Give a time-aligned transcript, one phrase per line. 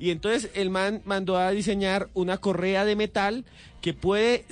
[0.00, 3.44] Y entonces el man mandó a diseñar una correa de metal
[3.82, 4.46] que puede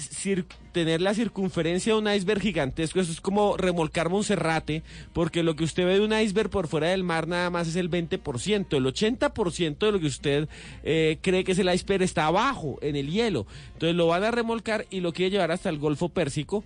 [0.72, 3.00] tener la circunferencia de un iceberg gigantesco.
[3.00, 4.82] Eso es como remolcar Monserrate,
[5.14, 7.76] porque lo que usted ve de un iceberg por fuera del mar nada más es
[7.76, 8.76] el 20%.
[8.76, 10.48] El 80% de lo que usted
[10.84, 13.46] eh, cree que es el iceberg está abajo, en el hielo.
[13.72, 16.62] Entonces lo van a remolcar y lo quiere llevar hasta el Golfo Pérsico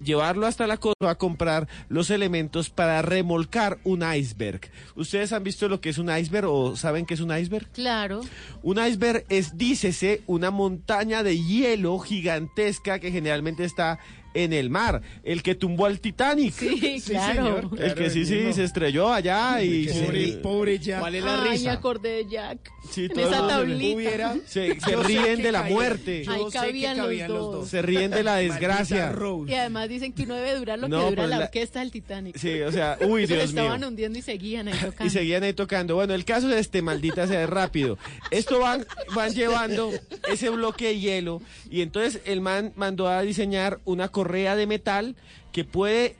[0.00, 4.70] llevarlo hasta la costa a comprar los elementos para remolcar un iceberg.
[4.94, 7.68] ¿Ustedes han visto lo que es un iceberg o saben qué es un iceberg?
[7.72, 8.20] Claro.
[8.62, 13.98] Un iceberg es, dícese, una montaña de hielo gigantesca que generalmente está
[14.34, 15.02] en el mar.
[15.24, 16.52] El que tumbó al Titanic.
[16.54, 17.70] Sí, claro.
[17.78, 21.00] El que sí, sí, se estrelló allá y se, Pobre, pobre Jack.
[21.00, 21.72] ¿Cuál es la Ay, me risa?
[21.72, 22.58] acordé de Jack.
[22.90, 23.96] sí, en esa tablita.
[23.96, 25.74] Hubiera, se, se ríen de la caía.
[25.74, 26.24] muerte.
[26.28, 27.68] Ahí cabían los cabían los dos.
[27.68, 29.12] Se ríen de la desgracia.
[29.12, 29.50] Rose.
[29.50, 31.80] Y además dicen que uno debe durar lo que No, dura pero la la- orquesta
[31.80, 32.36] del Titanic.
[32.36, 33.62] Sí, o sea, uy, Se Dios mío.
[33.62, 35.04] estaban hundiendo y seguían ahí tocando.
[35.06, 35.94] Y seguían ahí tocando.
[35.96, 37.98] Bueno, el caso de este, maldita sea, es rápido.
[38.30, 39.90] Esto van, van llevando
[40.30, 45.16] ese bloque de hielo y entonces el man mandó a diseñar una correa de metal
[45.52, 46.16] que puede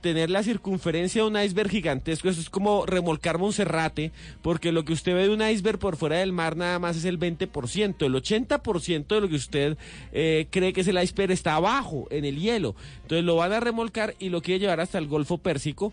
[0.00, 2.28] tener la circunferencia de un iceberg gigantesco.
[2.28, 6.18] Eso es como remolcar Monserrate, porque lo que usted ve de un iceberg por fuera
[6.18, 8.06] del mar nada más es el 20%.
[8.06, 9.76] El 80% de lo que usted
[10.12, 12.74] eh, cree que es el iceberg está abajo, en el hielo.
[13.02, 15.92] Entonces lo van a remolcar y lo quiere llevar hasta el Golfo Pérsico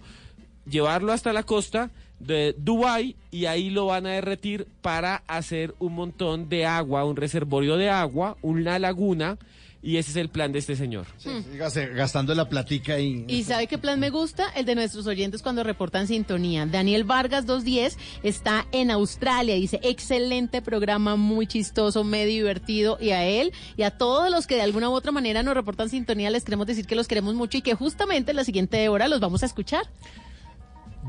[0.66, 5.94] llevarlo hasta la costa de Dubai y ahí lo van a derretir para hacer un
[5.94, 9.38] montón de agua, un reservorio de agua, una laguna
[9.84, 11.08] y ese es el plan de este señor.
[11.18, 13.25] Sígase gastando la platica y...
[13.28, 14.47] ¿Y sabe qué plan me gusta?
[14.56, 16.68] El de nuestros oyentes cuando reportan sintonía.
[16.68, 19.56] Daniel Vargas 210 está en Australia.
[19.56, 22.97] Dice, excelente programa, muy chistoso, medio divertido.
[23.02, 25.90] Y a él y a todos los que de alguna u otra manera nos reportan
[25.90, 29.07] sintonía, les queremos decir que los queremos mucho y que justamente en la siguiente hora
[29.07, 29.84] los vamos a escuchar.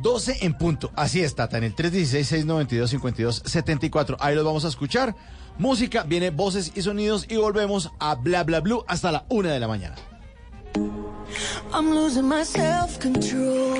[0.02, 0.90] 12 en punto.
[0.96, 4.16] Así está, en el 316-692-5274.
[4.20, 5.14] Ahí los vamos a escuchar.
[5.58, 9.60] Música, viene voces y sonidos y volvemos a Bla Bla Blue hasta la una de
[9.60, 9.94] la mañana.
[11.72, 13.78] I'm losing my self control.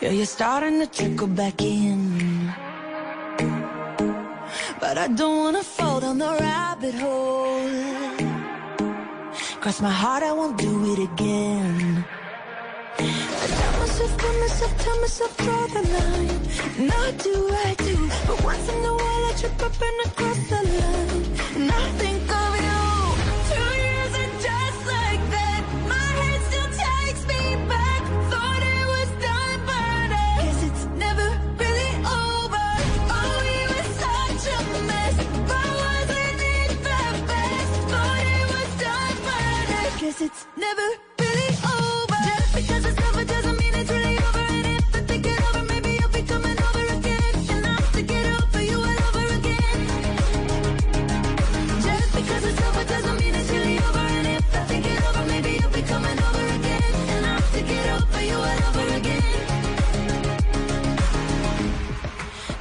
[0.00, 2.52] Yeah, you're starting to trickle back in.
[4.80, 7.68] But I don't wanna fall down the rabbit hole.
[9.60, 12.04] Cross my heart, I won't do it again.
[14.18, 16.86] Tell myself, tell myself, draw the line.
[16.88, 17.34] Not do
[17.66, 17.96] I do,
[18.26, 21.24] but once in a while I trip up and I cross the line.
[21.56, 22.82] And I think of you.
[23.50, 25.62] Two years and just like that,
[25.92, 28.02] my head still takes me back.
[28.32, 31.28] Thought it was done, but I guess it's never
[31.62, 31.92] really
[32.24, 32.68] over.
[33.16, 34.58] Oh, we were such a
[34.90, 35.16] mess,
[35.50, 37.00] but wasn't it the
[37.30, 37.72] best?
[37.92, 40.88] Thought it was done, but I guess it's never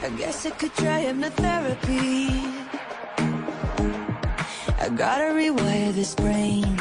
[0.05, 2.29] I guess I could try hypnotherapy.
[4.79, 6.77] I gotta rewire this brain.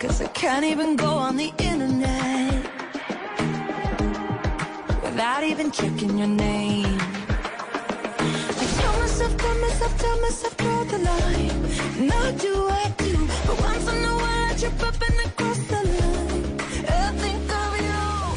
[0.00, 2.64] Cause I can't even go on the internet
[5.04, 6.98] without even checking your name.
[8.58, 12.08] I tell myself, tell myself, tell myself, draw the line.
[12.08, 13.14] Now do I do,
[13.46, 15.05] but once in a while I trip up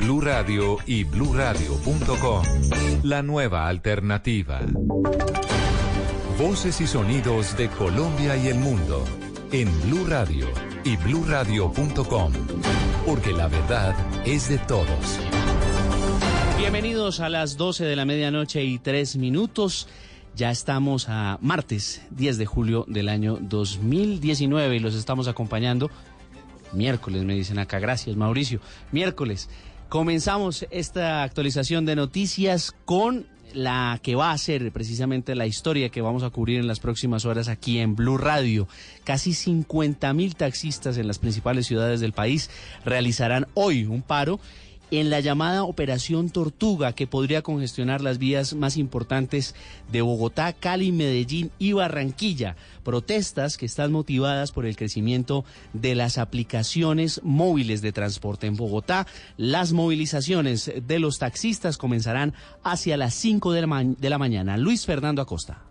[0.00, 2.42] Blue Radio y bluradio.com.
[3.02, 4.60] La nueva alternativa.
[6.38, 9.04] Voces y sonidos de Colombia y el mundo
[9.52, 10.46] en Blue Radio
[10.84, 12.32] y bluradio.com,
[13.04, 13.94] porque la verdad
[14.24, 15.18] es de todos.
[16.56, 19.86] Bienvenidos a las 12 de la medianoche y 3 minutos.
[20.34, 25.90] Ya estamos a martes 10 de julio del año 2019 y los estamos acompañando
[26.72, 27.78] miércoles, me dicen acá.
[27.78, 28.60] Gracias, Mauricio.
[28.92, 29.48] Miércoles.
[29.90, 36.00] Comenzamos esta actualización de noticias con la que va a ser precisamente la historia que
[36.00, 38.68] vamos a cubrir en las próximas horas aquí en Blue Radio.
[39.02, 42.50] Casi 50 mil taxistas en las principales ciudades del país
[42.84, 44.38] realizarán hoy un paro
[44.90, 49.54] en la llamada Operación Tortuga, que podría congestionar las vías más importantes
[49.90, 52.56] de Bogotá, Cali, Medellín y Barranquilla.
[52.82, 59.06] Protestas que están motivadas por el crecimiento de las aplicaciones móviles de transporte en Bogotá.
[59.36, 62.34] Las movilizaciones de los taxistas comenzarán
[62.64, 64.56] hacia las 5 de la, de la mañana.
[64.56, 65.69] Luis Fernando Acosta.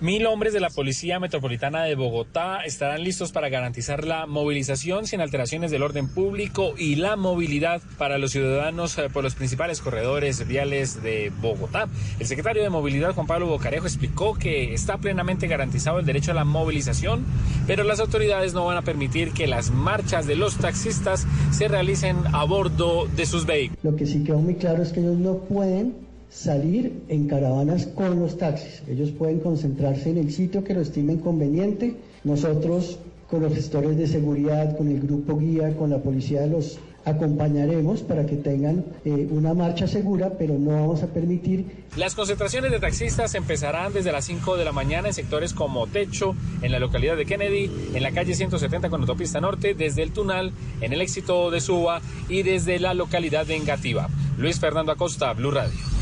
[0.00, 5.20] Mil hombres de la Policía Metropolitana de Bogotá estarán listos para garantizar la movilización sin
[5.20, 10.46] alteraciones del orden público y la movilidad para los ciudadanos eh, por los principales corredores
[10.46, 11.88] viales de Bogotá.
[12.20, 16.34] El secretario de Movilidad, Juan Pablo Bocarejo, explicó que está plenamente garantizado el derecho a
[16.34, 17.24] la movilización,
[17.66, 22.18] pero las autoridades no van a permitir que las marchas de los taxistas se realicen
[22.32, 23.82] a bordo de sus vehículos.
[23.82, 28.20] Lo que sí quedó muy claro es que ellos no pueden salir en caravanas con
[28.20, 28.82] los taxis.
[28.88, 31.96] Ellos pueden concentrarse en el sitio que lo estimen conveniente.
[32.24, 32.98] Nosotros,
[33.30, 38.26] con los gestores de seguridad, con el grupo guía, con la policía, los acompañaremos para
[38.26, 41.64] que tengan eh, una marcha segura, pero no vamos a permitir
[41.96, 46.34] Las concentraciones de taxistas empezarán desde las 5 de la mañana en sectores como Techo,
[46.62, 50.52] en la localidad de Kennedy, en la calle 170 con autopista norte, desde el Tunal,
[50.80, 54.08] en el éxito de Suba y desde la localidad de Engativá.
[54.36, 55.97] Luis Fernando Acosta, Blue Radio.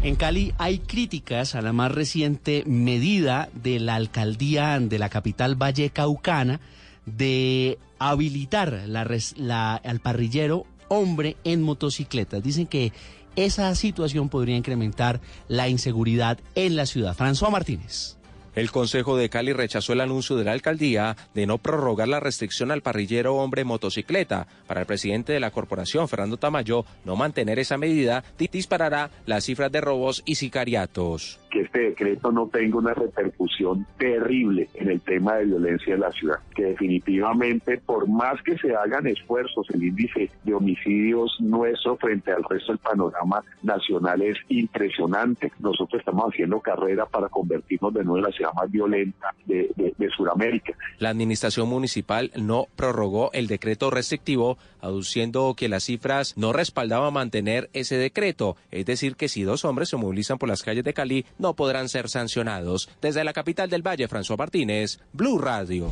[0.00, 5.56] En Cali hay críticas a la más reciente medida de la alcaldía de la capital
[5.56, 6.60] Vallecaucana
[7.04, 12.44] de habilitar al parrillero hombre en motocicletas.
[12.44, 12.92] Dicen que
[13.34, 17.16] esa situación podría incrementar la inseguridad en la ciudad.
[17.16, 18.17] François Martínez.
[18.54, 22.70] El Consejo de Cali rechazó el anuncio de la alcaldía de no prorrogar la restricción
[22.72, 24.48] al parrillero hombre motocicleta.
[24.66, 29.44] Para el presidente de la corporación, Fernando Tamayo, no mantener esa medida di- disparará las
[29.44, 31.38] cifras de robos y sicariatos.
[31.50, 36.12] Que este decreto no tenga una repercusión terrible en el tema de violencia en la
[36.12, 36.38] ciudad.
[36.54, 42.44] Que definitivamente, por más que se hagan esfuerzos, el índice de homicidios nuestro frente al
[42.48, 45.52] resto del panorama nacional es impresionante.
[45.58, 49.94] Nosotros estamos haciendo carrera para convertirnos de nuevo en la ciudad más violenta de, de,
[49.96, 50.74] de Sudamérica.
[50.98, 57.70] La administración municipal no prorrogó el decreto restrictivo, aduciendo que las cifras no respaldaban mantener
[57.72, 58.56] ese decreto.
[58.70, 61.88] Es decir, que si dos hombres se movilizan por las calles de Cali, no podrán
[61.88, 62.88] ser sancionados.
[63.00, 65.90] Desde la capital del Valle, François Martínez, Blue Radio.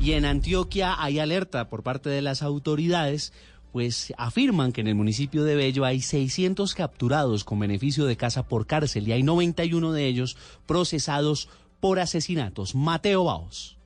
[0.00, 3.32] Y en Antioquia hay alerta por parte de las autoridades,
[3.72, 8.46] pues afirman que en el municipio de Bello hay 600 capturados con beneficio de casa
[8.46, 11.48] por cárcel y hay 91 de ellos procesados
[11.80, 12.74] por asesinatos.
[12.74, 13.76] Mateo Baos.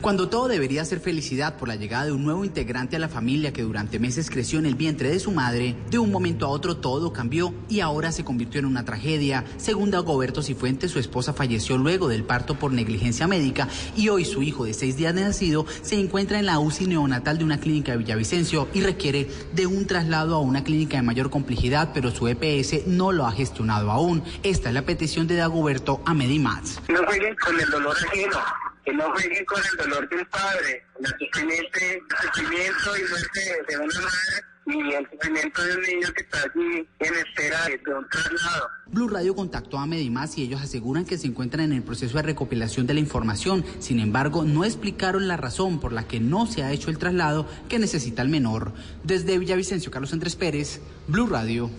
[0.00, 3.52] Cuando todo debería ser felicidad por la llegada de un nuevo integrante a la familia
[3.54, 6.76] que durante meses creció en el vientre de su madre, de un momento a otro
[6.76, 9.44] todo cambió y ahora se convirtió en una tragedia.
[9.56, 14.42] Según Dagoberto Cifuentes, su esposa falleció luego del parto por negligencia médica y hoy su
[14.42, 17.92] hijo de seis días de nacido se encuentra en la UCI neonatal de una clínica
[17.92, 22.28] de Villavicencio y requiere de un traslado a una clínica de mayor complejidad, pero su
[22.28, 24.22] EPS no lo ha gestionado aún.
[24.42, 26.80] Esta es la petición de Dagoberto a Medimats.
[26.88, 28.38] No con el dolor ajeno,
[28.86, 32.00] que no jueguen con el dolor de un padre, el sufrimiento, el
[32.32, 36.88] sufrimiento y muerte de- una madre y el sufrimiento de un niño que está allí
[37.00, 38.68] en espera de un traslado.
[38.86, 42.22] Blue Radio contactó a Medimás y ellos aseguran que se encuentran en el proceso de
[42.22, 43.64] recopilación de la información.
[43.80, 47.48] Sin embargo, no explicaron la razón por la que no se ha hecho el traslado
[47.68, 48.72] que necesita el menor.
[49.04, 51.70] Desde Villavicencio, Carlos Andrés Pérez, Blue Radio.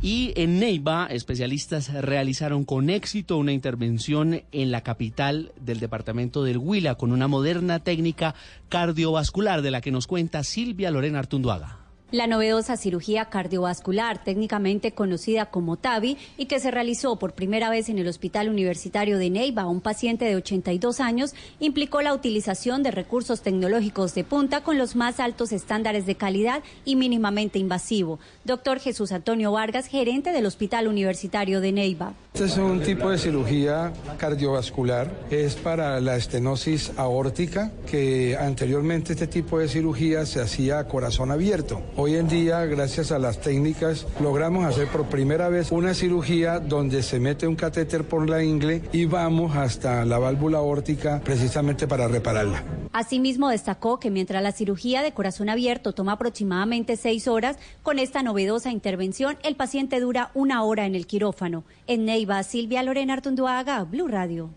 [0.00, 6.58] Y en Neiva, especialistas realizaron con éxito una intervención en la capital del departamento del
[6.58, 8.36] Huila con una moderna técnica
[8.68, 11.87] cardiovascular de la que nos cuenta Silvia Lorena Artunduaga.
[12.10, 17.90] La novedosa cirugía cardiovascular, técnicamente conocida como TAVI, y que se realizó por primera vez
[17.90, 22.82] en el Hospital Universitario de Neiva a un paciente de 82 años, implicó la utilización
[22.82, 28.18] de recursos tecnológicos de punta con los más altos estándares de calidad y mínimamente invasivo.
[28.42, 32.14] Doctor Jesús Antonio Vargas, gerente del Hospital Universitario de Neiva.
[32.32, 39.26] Este es un tipo de cirugía cardiovascular, es para la estenosis aórtica, que anteriormente este
[39.26, 44.06] tipo de cirugía se hacía a corazón abierto Hoy en día, gracias a las técnicas,
[44.20, 48.82] logramos hacer por primera vez una cirugía donde se mete un catéter por la ingle
[48.92, 52.62] y vamos hasta la válvula órtica precisamente para repararla.
[52.92, 58.22] Asimismo, destacó que mientras la cirugía de corazón abierto toma aproximadamente seis horas, con esta
[58.22, 61.64] novedosa intervención el paciente dura una hora en el quirófano.
[61.88, 64.50] En Neiva, Silvia Lorena Artunduaga, Blue Radio.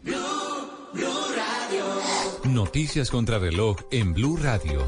[2.43, 4.86] Noticias contra reloj en Blue Radio.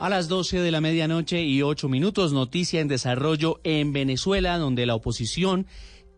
[0.00, 4.86] A las 12 de la medianoche y 8 minutos, noticia en desarrollo en Venezuela, donde
[4.86, 5.66] la oposición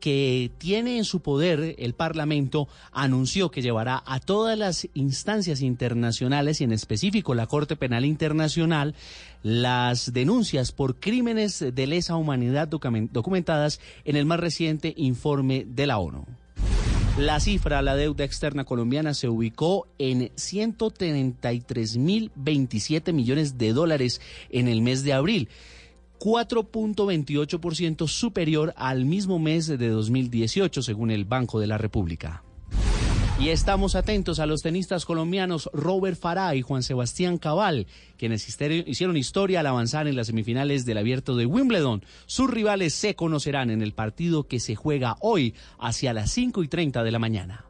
[0.00, 6.60] que tiene en su poder el Parlamento anunció que llevará a todas las instancias internacionales
[6.60, 8.94] y en específico la Corte Penal Internacional
[9.42, 15.87] las denuncias por crímenes de lesa humanidad documen- documentadas en el más reciente informe de
[15.87, 16.26] la ONU.
[17.19, 24.81] La cifra, la deuda externa colombiana se ubicó en 133.027 millones de dólares en el
[24.81, 25.49] mes de abril.
[26.19, 32.45] 4.28% superior al mismo mes de 2018, según el Banco de la República.
[33.40, 37.87] Y estamos atentos a los tenistas colombianos Robert Farah y Juan Sebastián Cabal,
[38.18, 42.04] quienes hicieron historia al avanzar en las semifinales del abierto de Wimbledon.
[42.26, 46.68] Sus rivales se conocerán en el partido que se juega hoy hacia las 5 y
[46.68, 47.69] 30 de la mañana.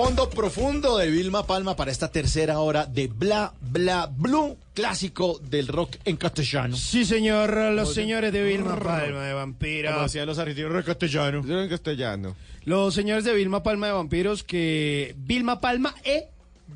[0.03, 5.67] Fondo profundo de Vilma Palma para esta tercera hora de Bla Bla Blue, clásico del
[5.67, 6.75] rock en castellano.
[6.75, 8.01] Sí, señor, los Oye.
[8.01, 9.93] señores de Vilma Palma de Vampiros.
[9.93, 11.43] Como hacían los argentinos en castellano.
[11.45, 12.35] en castellano.
[12.65, 15.13] Los señores de Vilma Palma de Vampiros que...
[15.19, 16.29] Vilma Palma e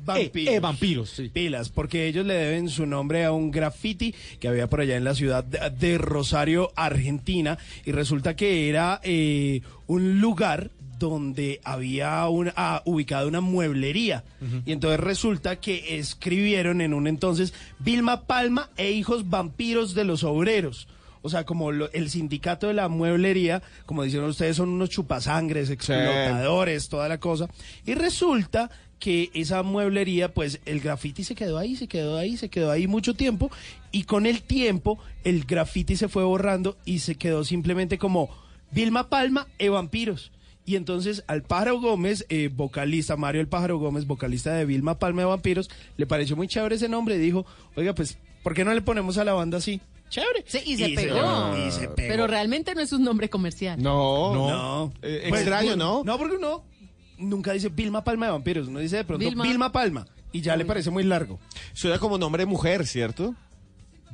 [0.04, 0.52] Vampiros.
[0.52, 1.28] E, e vampiros, sí.
[1.28, 5.04] Pilas, porque ellos le deben su nombre a un graffiti que había por allá en
[5.04, 12.26] la ciudad de, de Rosario, Argentina, y resulta que era eh, un lugar donde había
[12.28, 14.24] una, ah, ubicada una mueblería.
[14.64, 20.24] Y entonces resulta que escribieron en un entonces Vilma Palma e hijos vampiros de los
[20.24, 20.88] obreros.
[21.22, 25.70] O sea, como lo- el sindicato de la mueblería, como dicen ustedes, son unos chupasangres,
[25.70, 27.48] explotadores, toda la cosa.
[27.84, 32.48] Y resulta que esa mueblería, pues el graffiti se quedó ahí, se quedó ahí, se
[32.48, 33.50] quedó ahí mucho tiempo.
[33.92, 38.30] Y con el tiempo, el graffiti se fue borrando y se quedó simplemente como
[38.70, 40.30] Vilma Palma e vampiros.
[40.66, 45.22] Y entonces al Pájaro Gómez, eh, vocalista, Mario el Pájaro Gómez, vocalista de Vilma Palma
[45.22, 47.46] de Vampiros, le pareció muy chévere ese nombre y dijo,
[47.76, 49.80] oiga, pues, ¿por qué no le ponemos a la banda así?
[50.10, 50.44] Chévere.
[50.46, 51.56] Sí, y se pegó.
[51.56, 51.94] y se pegó.
[52.08, 53.80] Pero realmente no es un nombre comercial.
[53.82, 54.92] No, No.
[55.02, 56.02] Eh, Pues, extraño, pues, ¿no?
[56.04, 56.64] No, porque uno
[57.18, 59.44] nunca dice Vilma Palma de Vampiros, uno dice de pronto Vilma.
[59.44, 61.38] Vilma, Palma y ya le parece muy largo.
[61.72, 63.34] Suena como nombre de mujer, ¿cierto?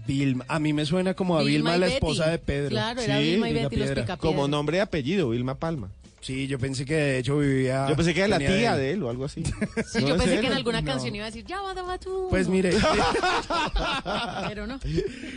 [0.07, 1.95] Vilma, a mí me suena como a Vilma, la Betty.
[1.95, 2.71] esposa de Pedro.
[2.71, 4.19] Claro, era Vilma y Betty los.
[4.19, 5.91] Como nombre y apellido, Vilma Palma.
[6.23, 7.87] Sí, yo pensé que de hecho vivía.
[7.88, 8.81] Yo pensé que era la tía él.
[8.81, 9.43] de él o algo así.
[9.93, 10.87] Sí, No, yo pensé que en alguna No.
[10.93, 12.29] canción iba a decir, ya va, va tú.
[12.31, 12.71] Pues mire,
[14.49, 14.79] Pero no.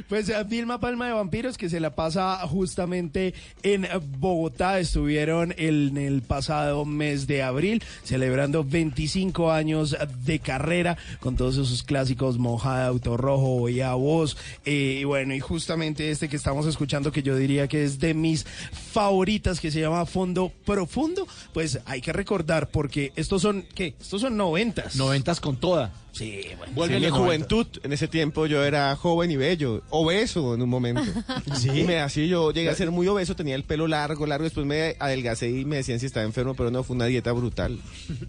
[0.08, 3.88] pues eh, Vilma Palma de Vampiros que se la pasa justamente en
[4.20, 4.80] Bogotá.
[4.80, 11.84] Estuvieron en el pasado mes de abril celebrando 25 años de carrera con todos esos
[11.84, 14.38] clásicos Mojada, Auto Rojo, Voy a Voz.
[14.65, 18.13] eh, y bueno, y justamente este que estamos escuchando que yo diría que es de
[18.13, 21.25] mis favoritas que se llama Fondo Profundo.
[21.53, 23.96] Pues hay que recordar porque estos son, ¿qué?
[23.98, 24.98] Estos son noventas.
[24.98, 25.94] Noventas con toda.
[26.16, 26.74] Sí, bueno.
[26.74, 27.68] Vuelve mi juventud.
[27.84, 31.02] En ese tiempo yo era joven y bello, obeso en un momento.
[31.56, 31.70] Sí.
[31.72, 34.66] Y me así yo llegué a ser muy obeso, tenía el pelo largo, largo, después
[34.66, 37.80] me adelgacé y me decían si estaba enfermo, pero no, fue una dieta brutal.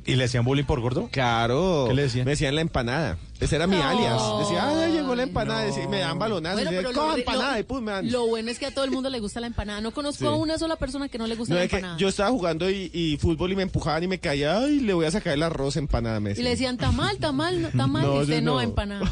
[0.05, 1.09] ¿Y le hacían bullying por gordo?
[1.12, 1.87] Claro.
[1.88, 2.25] ¿Qué le decían?
[2.25, 3.19] Me decían la empanada.
[3.40, 3.83] Ese era mi No.
[3.85, 4.23] alias.
[4.40, 5.61] Decía, ah, llegó la empanada.
[5.62, 5.66] No.
[5.66, 6.57] Decía, me dan balonazos.
[6.62, 8.11] Bueno, Decía, pero "Coja lo, empanada lo- y pum, me dan.
[8.11, 9.81] lo bueno es que a todo el mundo le gusta la empanada.
[9.81, 10.26] No conozco Sí.
[10.26, 11.99] a una sola persona que no le gusta No, la es que empanada.
[11.99, 15.05] yo estaba jugando y, y fútbol y me empujaban y me caía, ay, le voy
[15.07, 16.19] a sacar el arroz empanada.
[16.21, 18.02] Me Y le decían, tamal, tamal, no, tamal.
[18.02, 18.61] No, y usted no, no.
[18.61, 19.11] empanada.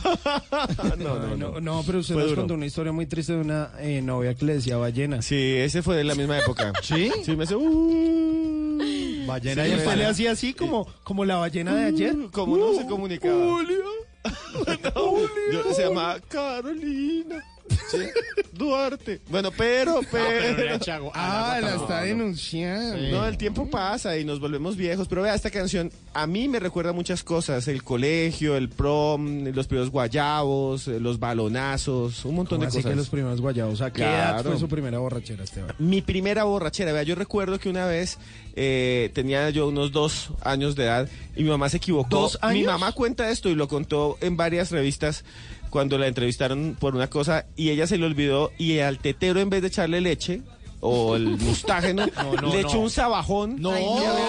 [0.96, 1.36] no, no, no.
[1.36, 2.36] No, no, pero usted nos duro.
[2.42, 5.22] contó una historia muy triste de una eh, novia que le decía ballena.
[5.22, 6.72] Sí, ese fue de la misma época.
[6.82, 7.10] ¿Sí?
[7.24, 8.78] Sí, me decía, "Uh".
[9.26, 12.14] Ballena ¿Y y usted le hacía así como, como la ballena de ayer?
[12.30, 13.34] ¿Cómo no se comunicaba?
[13.34, 17.42] No, yo- se llamaba Carolina.
[18.52, 19.20] Duarte.
[19.28, 20.78] Bueno, pero, pero.
[21.14, 22.96] Ah, la está denunciando.
[23.10, 25.08] No, el tiempo pasa y nos volvemos viejos.
[25.08, 27.66] Pero vea, esta canción a mí me recuerda muchas cosas.
[27.68, 32.78] El colegio, el prom, los primeros guayabos, eh, los balonazos, un montón ¿Cómo de así
[32.78, 32.90] cosas.
[32.90, 33.80] que los primeros guayabos?
[33.80, 35.74] ¿A qué edad fue su primera borrachera, Esteban?
[35.78, 38.18] Mi primera borrachera, vea, yo recuerdo que una vez
[38.56, 42.08] eh, tenía yo unos dos años de edad y mi mamá se equivocó.
[42.08, 45.24] ¿Dos Mi mamá cuenta esto y lo contó en varias revistas
[45.70, 49.50] cuando la entrevistaron por una cosa y ella se le olvidó y al tetero en
[49.50, 50.40] vez de echarle leche
[50.86, 52.68] o el mustágeno no, le no.
[52.68, 53.56] echó un sabajón.
[53.60, 53.72] No.
[53.72, 53.84] Ay,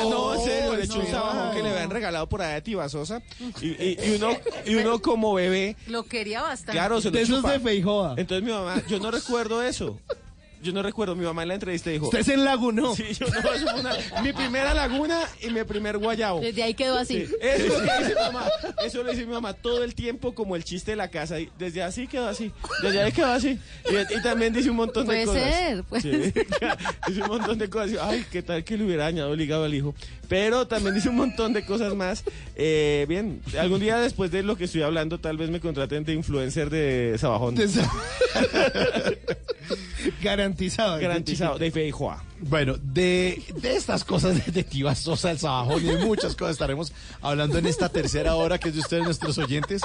[0.10, 1.12] no, en serio, le echó un no.
[1.12, 3.22] sabajón que le habían regalado por allá de Tibasosa
[3.62, 4.30] y, y- y uno,
[4.66, 6.72] y uno como bebé, Lo quería bastante.
[6.72, 7.52] claro, se lo De esos chupa.
[7.52, 8.16] de Feijoa.
[8.18, 10.00] Entonces mi mamá, yo no recuerdo eso.
[10.66, 12.06] Yo no recuerdo, mi mamá en la entrevista dijo...
[12.06, 12.96] Usted se enlagunó.
[12.96, 16.40] Sí, yo no, eso fue una- mi primera laguna y mi primer guayabo.
[16.42, 17.28] Desde ahí quedó así.
[17.28, 18.46] Sí, eso es lo dice mi mamá.
[18.84, 21.40] Eso lo dice mi mamá todo el tiempo como el chiste de la casa.
[21.40, 22.52] Y desde así quedó así.
[22.82, 23.60] Desde ahí quedó así.
[23.90, 25.44] Y, y también dice un montón de cosas.
[25.44, 26.10] ser, puede Sí,
[27.08, 27.98] dice un montón de cosas.
[28.02, 29.94] Ay, qué tal que le hubiera dañado el hígado al hijo.
[30.28, 32.24] Pero también dice un montón de cosas más.
[32.56, 36.14] Eh, bien, algún día después de lo que estoy hablando, tal vez me contraten de
[36.14, 37.56] influencer de Sabajón.
[40.56, 40.98] Garantizado.
[41.00, 42.24] Garantizado, de Feijoa.
[42.40, 46.54] Bueno, de, de estas cosas de, de Tiva Sosa, el Sabajón y de muchas cosas
[46.54, 49.82] estaremos hablando en esta tercera hora que es de ustedes, nuestros oyentes,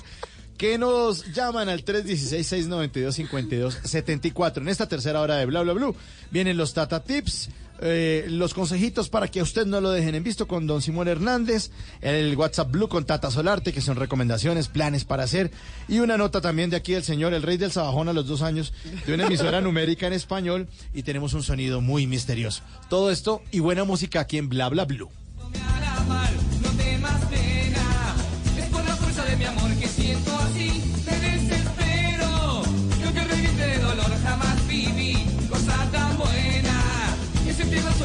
[0.56, 4.58] que nos llaman al 316-692-5274.
[4.58, 5.96] En esta tercera hora de Bla Bla Blue
[6.30, 7.48] vienen los Tata Tips,
[7.82, 11.08] eh, los consejitos para que a usted no lo dejen en visto con Don Simón
[11.08, 15.50] Hernández, el WhatsApp Blue con Tata Solarte, que son recomendaciones, planes para hacer,
[15.88, 18.42] y una nota también de aquí del señor, el rey del Sabajón a los dos
[18.42, 18.72] años,
[19.06, 22.62] de una emisora numérica en español, y tenemos un sonido muy misterioso.
[22.88, 25.10] Todo esto y buena música aquí en Bla Bla Blue.
[25.54, 28.14] hará mal, no temas pena.
[28.58, 30.29] Es por la fuerza de mi amor que siento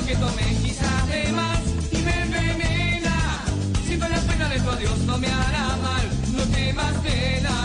[0.06, 1.60] que tomé quizás de más
[1.92, 3.44] y me envenena.
[3.86, 7.65] Siento la pena de tu adiós, no me hará mal, no temas pena.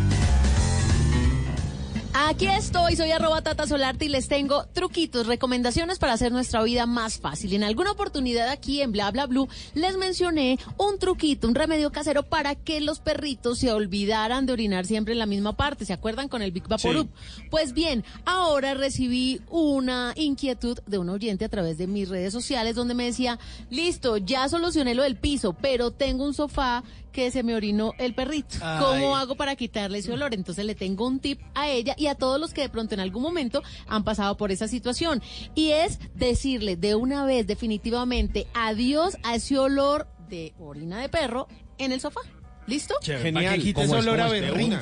[2.31, 6.85] Aquí estoy, soy arroba Tata Solarte y les tengo truquitos, recomendaciones para hacer nuestra vida
[6.85, 7.53] más fácil.
[7.53, 12.23] En alguna oportunidad aquí en Bla Bla Blue les mencioné un truquito, un remedio casero
[12.23, 15.83] para que los perritos se olvidaran de orinar siempre en la misma parte.
[15.83, 17.09] ¿Se acuerdan con el Big Vaporub?
[17.49, 22.75] Pues bien, ahora recibí una inquietud de un oyente a través de mis redes sociales
[22.75, 23.39] donde me decía,
[23.69, 28.13] listo, ya solucioné lo del piso, pero tengo un sofá que se me orinó el
[28.13, 28.57] perrito.
[28.79, 30.33] ¿Cómo hago para quitarle ese olor?
[30.33, 32.99] Entonces le tengo un tip a ella y a todos los que de pronto en
[32.99, 35.21] algún momento han pasado por esa situación.
[35.55, 41.47] Y es decirle de una vez definitivamente adiós a ese olor de orina de perro
[41.77, 42.21] en el sofá.
[42.67, 42.95] ¿Listo?
[43.01, 44.19] Chévere, para que quite ese olor.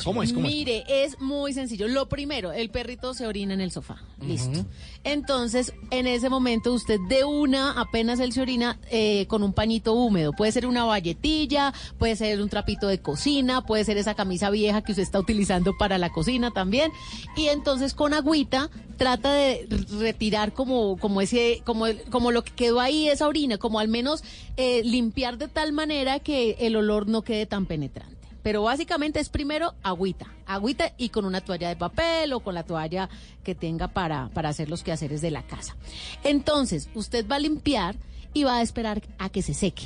[0.04, 0.34] ¿Cómo es?
[0.34, 0.54] ¿Cómo es?
[0.54, 1.88] Mire, es muy sencillo.
[1.88, 4.04] Lo primero, el perrito se orina en el sofá.
[4.22, 4.66] Listo.
[5.04, 9.94] Entonces, en ese momento, usted de una, apenas él se orina, eh, con un pañito
[9.94, 10.34] húmedo.
[10.34, 14.82] Puede ser una valletilla, puede ser un trapito de cocina, puede ser esa camisa vieja
[14.82, 16.92] que usted está utilizando para la cocina también.
[17.38, 19.68] Y entonces, con agüita, trata de
[20.00, 24.24] retirar como, como ese, como, como lo que quedó ahí, esa orina, como al menos
[24.58, 28.19] eh, limpiar de tal manera que el olor no quede tan penetrante.
[28.50, 32.64] Pero básicamente es primero agüita, agüita y con una toalla de papel o con la
[32.64, 33.08] toalla
[33.44, 35.76] que tenga para, para hacer los quehaceres de la casa.
[36.24, 37.96] Entonces, usted va a limpiar
[38.34, 39.84] y va a esperar a que se seque.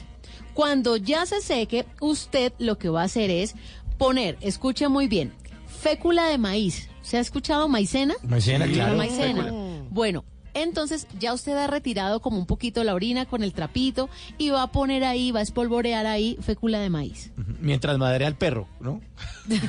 [0.53, 3.53] Cuando ya se seque, usted lo que va a hacer es
[3.97, 5.33] poner, escuche muy bien,
[5.67, 6.87] fécula de maíz.
[7.01, 8.13] ¿Se ha escuchado maicena?
[8.23, 8.91] Maicena, Sí, claro.
[8.93, 9.43] la maicena.
[9.43, 9.83] Fécula.
[9.89, 14.49] Bueno, entonces ya usted ha retirado como un poquito la orina con el trapito y
[14.49, 17.31] va a poner ahí, va a espolvorear ahí fécula de maíz.
[17.59, 19.01] Mientras madre al perro, ¿no?
[19.49, 19.59] el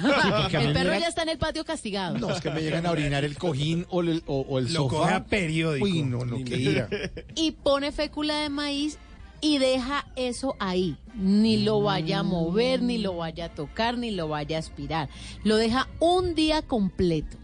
[0.73, 2.19] perro llega- ya está en el patio castigado.
[2.19, 4.83] No, es que me llegan a orinar el cojín o el, o, o el Lo
[4.83, 4.97] sofá.
[4.97, 5.85] coge a periódico.
[5.87, 6.89] Uy, no, no, qué ira.
[7.35, 8.99] y pone fécula de maíz
[9.41, 10.97] y deja eso ahí.
[11.15, 15.09] Ni lo vaya a mover, ni lo vaya a tocar, ni lo vaya a aspirar.
[15.45, 17.37] Lo deja un día completo.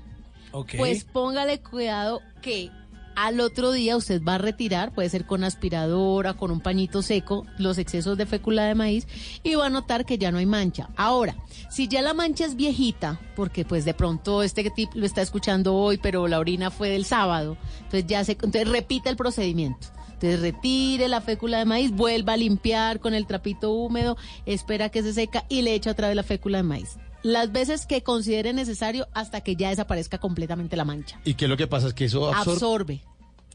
[0.53, 0.72] Ok.
[0.79, 2.70] Pues póngale cuidado que
[3.16, 7.46] al otro día usted va a retirar, puede ser con aspiradora, con un pañito seco,
[7.59, 9.07] los excesos de fécula de maíz
[9.42, 10.88] y va a notar que ya no hay mancha.
[10.96, 11.37] Ahora,
[11.70, 15.75] si ya la mancha es viejita, porque pues de pronto este tip lo está escuchando
[15.75, 19.88] hoy, pero la orina fue del sábado, entonces ya se, entonces repita el procedimiento.
[20.12, 25.03] Entonces retire la fécula de maíz, vuelva a limpiar con el trapito húmedo, espera que
[25.03, 26.99] se seca y le echa otra vez la fécula de maíz.
[27.22, 31.20] Las veces que considere necesario hasta que ya desaparezca completamente la mancha.
[31.24, 31.88] ¿Y qué es lo que pasa?
[31.88, 33.02] Es que eso absorbe.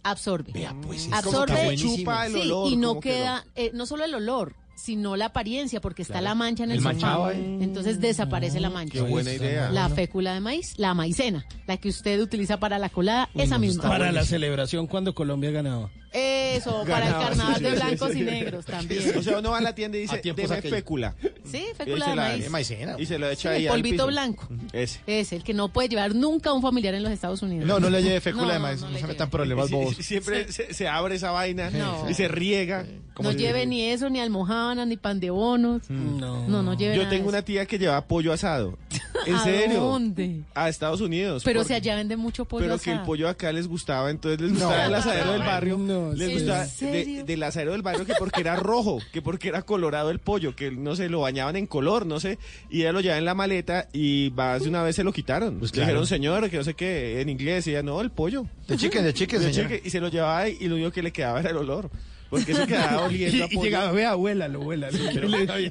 [0.04, 0.66] Absorbe.
[0.68, 0.86] Absorbe.
[0.86, 5.16] pues, absorbe chupa el sí, olor, y no queda, eh, no solo el olor, sino
[5.16, 7.32] la apariencia, porque está la mancha en el, El manchado.
[7.32, 8.94] Entonces desaparece la mancha.
[8.94, 9.72] Qué buena idea.
[9.72, 13.84] La fécula de maíz, la maicena, la que usted utiliza para la colada, esa misma.
[13.84, 15.90] Para la celebración cuando Colombia ganaba.
[16.16, 18.20] Eso, para el Ganaba, carnaval sí, de sí, blancos sí.
[18.20, 19.18] y negros también.
[19.18, 21.14] O sea, uno va a la tienda y dice, deme fécula.
[21.44, 22.46] Sí, Y fécula se de la- maíz.
[22.46, 22.96] Es maicena.
[22.98, 24.08] Y se lo echa Sí, ahí el al polvito piso.
[24.08, 24.48] blanco.
[24.72, 25.00] Ese.
[25.08, 27.68] Es el que no puede llevar nunca un familiar en los Estados Unidos.
[27.68, 28.82] No, no le lleve fécula No, de maíz.
[28.82, 29.96] no No, se metan problemas bobos.
[29.98, 32.10] siempre se, se abre esa vaina No.
[32.10, 32.86] y se riega.
[33.20, 35.90] No lleve ni eso, ni almojábanas, ni pan de bonos.
[35.90, 36.48] No.
[36.48, 38.78] No, no lleve Yo nada tengo una tía que lleva pollo asado.
[39.26, 39.80] ¿En ¿A serio?
[39.82, 40.42] dónde?
[40.54, 41.44] A Estados Unidos.
[41.44, 44.40] Pero Porque- si allá venden mucho pollo Pero que el pollo acá les gustaba, entonces
[44.42, 45.78] les gustaba el asadero del barrio.
[45.78, 49.48] No, les ¿en gustaba de- del asadero del barrio que porque era rojo, que porque
[49.50, 52.38] era colorado el pollo, que no sé, lo bañaban en color, no sé.
[52.70, 55.60] Y ella lo llevaba en la maleta y más de una vez se lo quitaron.
[55.60, 57.68] Pues Le dijeron, señor, que no sé qué, en inglés.
[57.68, 58.46] Y ella, no, el pollo.
[58.68, 59.82] De chicken, de chicken, De chicken.
[59.84, 61.90] Y se lo llevaba y lo único que le quedaba era el olor.
[62.30, 64.90] Porque eso quedaba oliendo a Y, llegaba, vea, abuela, lo abuela.
[65.14, 65.28] pero-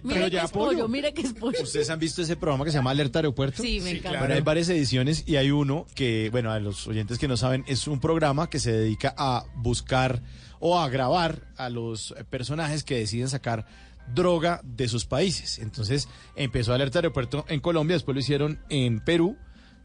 [0.09, 0.89] pero ya es pollo, pollo.
[0.89, 1.63] mire que es pollo.
[1.63, 3.63] ¿Ustedes han visto ese programa que se llama Alerta Aeropuerto?
[3.63, 4.19] Sí, me encanta.
[4.21, 7.65] Bueno, hay varias ediciones y hay uno que, bueno, a los oyentes que no saben,
[7.67, 10.23] es un programa que se dedica a buscar
[10.61, 13.67] o a grabar a los personajes que deciden sacar
[14.15, 15.59] droga de sus países.
[15.59, 19.37] Entonces empezó Alerta Aeropuerto en Colombia, después lo hicieron en Perú,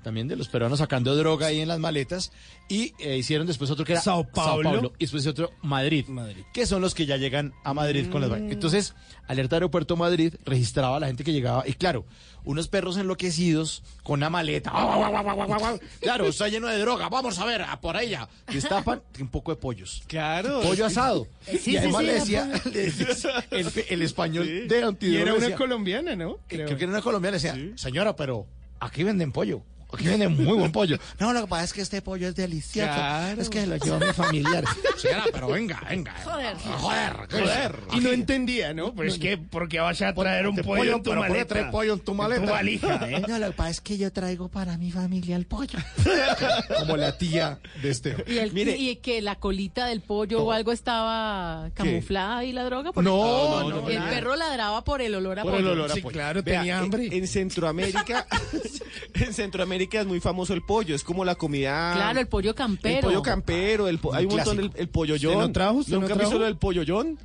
[0.03, 2.31] también de los peruanos sacando droga ahí en las maletas,
[2.67, 4.93] y eh, hicieron después otro que era Sao Paulo.
[4.97, 6.43] y después otro Madrid, Madrid.
[6.53, 8.51] que son los que ya llegan a Madrid con las vainas.
[8.51, 8.93] Entonces,
[9.27, 12.05] Alerta Aeropuerto Madrid registraba a la gente que llegaba, y claro,
[12.45, 14.71] unos perros enloquecidos con una maleta.
[14.71, 15.79] ¡Guau, guau, guau, guau, guau, guau!
[15.99, 18.27] Claro, está lleno de droga, vamos a ver, a por ella.
[18.51, 20.01] Destapan un poco de pollos.
[20.07, 20.61] Claro.
[20.61, 21.27] Pollo asado.
[21.59, 24.51] Sí, y además sí, le sí, decía, le decía el, el español Sí.
[24.67, 25.21] de Y antidroga.
[25.21, 26.37] era una decía- colombiana, ¿no?
[26.47, 28.47] creo que era una colombiana, le decía, señora, pero
[28.79, 29.61] aquí venden pollo.
[29.91, 30.97] Aquí viene muy buen pollo.
[31.19, 32.91] No, lo que pasa es que este pollo es delicioso.
[32.93, 33.41] Claro.
[33.41, 34.63] Es que lo llevó mi familiar.
[34.97, 36.13] Señora, pero venga, venga.
[36.23, 36.55] Joder.
[36.57, 37.75] Joder, joder.
[37.93, 38.93] Y no entendía, ¿no?
[38.93, 41.45] Pero es que, ¿por qué vas a traer un Te pollo, en tu ¿por maleta?
[41.45, 42.51] trae pollo en tu maleta?
[42.51, 43.23] valija, ¿eh?
[43.27, 45.79] No, lo que pasa es que yo traigo para mi familia el pollo.
[46.79, 48.15] Como la tía de este.
[48.27, 48.77] Y, el- Mire.
[48.77, 52.91] y que la colita del pollo o algo estaba camuflada y la droga.
[52.91, 54.09] porque- No, no, no, El nada.
[54.11, 55.63] perro ladraba por el olor a Por pollo.
[55.65, 56.13] el olor a Sí, pollo.
[56.13, 57.09] claro, Vea, tenía en- hambre.
[57.11, 58.27] En, Centroamérica,
[59.15, 61.93] en Centroamérica es muy famoso el pollo, es como la comida.
[61.95, 62.97] Claro, el pollo campero.
[62.97, 65.33] El pollo campero, el po- hay un montón del el polloyón.
[65.35, 65.73] ¿Usted no trajo?
[65.77, 66.29] ¿Usted no ¿Nunca trajo?
[66.29, 66.57] visto lo del?
[66.57, 67.17] ¿Polloyón?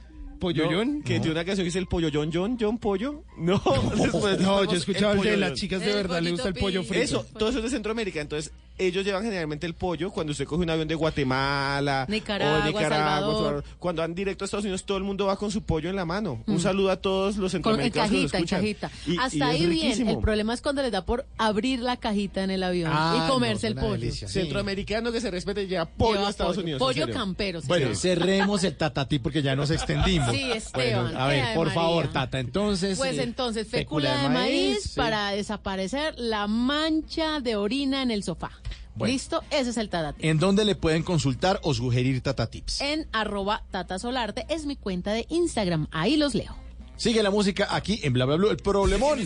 [0.98, 3.22] No, que tiene una canción que dice el polloyón, John, John, pollo.
[3.38, 3.62] No,
[3.96, 6.82] después No, tenemos yo escuchaba el de las chicas de verdad, le gusta el pollo
[6.82, 7.02] frito.
[7.02, 8.20] Eso, todo eso es de Centroamérica.
[8.20, 12.62] Entonces, ellos llevan generalmente el pollo cuando usted coge un avión de Guatemala Nicaragua, o
[12.64, 12.96] de Nicaragua.
[12.98, 13.64] Salvador.
[13.78, 16.04] Cuando van directo a Estados Unidos, todo el mundo va con su pollo en la
[16.04, 16.42] mano.
[16.46, 18.90] Un saludo a todos los Con, en centroamericanos que nos cajita, en escuchan.
[18.90, 19.10] cajita.
[19.10, 20.08] Y- Hasta ahí bien.
[20.08, 23.30] El problema es cuando les da por abrir la cajita en el avión Ah, y
[23.30, 23.92] comerse no, el pollo.
[24.00, 24.28] delicia.
[24.28, 24.40] Sí.
[24.40, 26.62] Centroamericano que se respete ya pollo Lleva a Estados pollo.
[26.64, 26.78] Unidos.
[26.80, 27.60] Pollo campero.
[27.60, 27.68] sí.
[27.68, 30.30] Bueno, cerremos el tatatí porque ya nos extendimos.
[30.30, 31.04] Sí, Esteban.
[31.04, 31.80] Bueno, a ver, por María.
[31.82, 32.98] favor, Tata, entonces.
[32.98, 34.90] Pues eh, entonces, fécula de maíz, sí.
[34.96, 38.50] para desaparecer la mancha de orina en el sofá.
[38.94, 39.12] Bueno.
[39.12, 39.42] ¿Listo?
[39.50, 40.24] Ese es el Tatatip.
[40.24, 42.80] ¿En dónde le pueden consultar o sugerir Tata Tips?
[42.80, 45.88] En arroba tatasolarte es mi cuenta de Instagram.
[45.90, 46.56] Ahí los leo.
[46.96, 49.18] Sigue la música aquí en Bla Bla Bla, el problemón.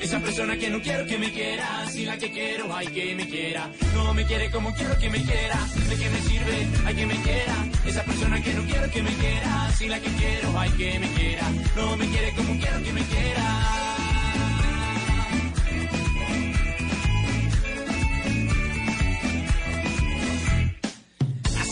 [0.00, 3.28] Esa persona que no quiero que me quiera, si la que quiero, hay que me
[3.28, 3.70] quiera.
[3.94, 7.22] No me quiere como quiero que me quiera, de qué me sirve, hay que me
[7.22, 7.68] quiera.
[7.86, 11.08] Esa persona que no quiero que me quiera, si la que quiero, hay que me
[11.12, 11.50] quiera.
[11.74, 13.93] No me quiere como quiero que me quiera.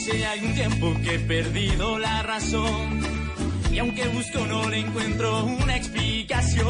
[0.02, 3.00] Hace algún tiempo que he perdido la razón.
[3.70, 6.66] Y aunque busco no le encuentro una explicación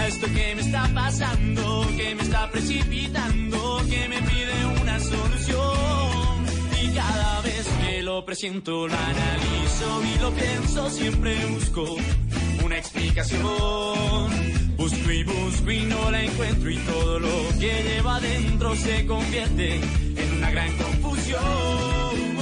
[0.00, 6.31] a esto que me está pasando, que me está precipitando, que me pide una solución.
[6.82, 11.84] Y cada vez que lo presiento, lo analizo y lo pienso, siempre busco
[12.64, 13.42] una explicación.
[14.76, 19.76] Busco y busco y no la encuentro y todo lo que lleva adentro se convierte
[19.76, 22.41] en una gran confusión.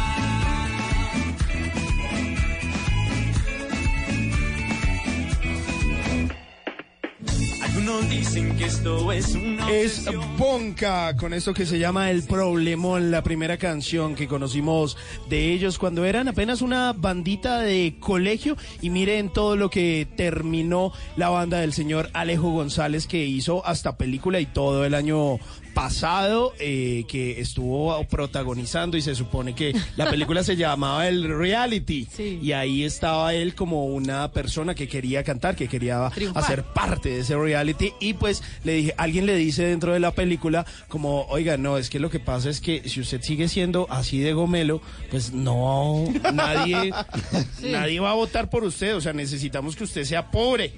[7.81, 10.05] Algunos dicen que esto es una Es.
[10.37, 14.97] Bonca con esto que se llama El Problemón, la primera canción que conocimos
[15.29, 20.93] de ellos cuando eran apenas una bandita de colegio y miren todo lo que terminó
[21.17, 25.39] la banda del señor Alejo González que hizo hasta película y todo el año
[25.73, 32.07] pasado eh, que estuvo protagonizando y se supone que la película se llamaba El Reality.
[32.41, 36.43] Y ahí estaba él como una persona que quería cantar, que quería Triunfar.
[36.43, 37.93] hacer parte de ese reality.
[37.99, 41.89] Y pues le dije, alguien le dice dentro de la película como, oiga, no, es
[41.89, 46.05] que lo que pasa es que si usted sigue siendo así de gomelo, pues no,
[46.33, 46.91] nadie,
[47.63, 50.73] nadie va a votar por usted, o sea, necesitamos que usted sea pobre.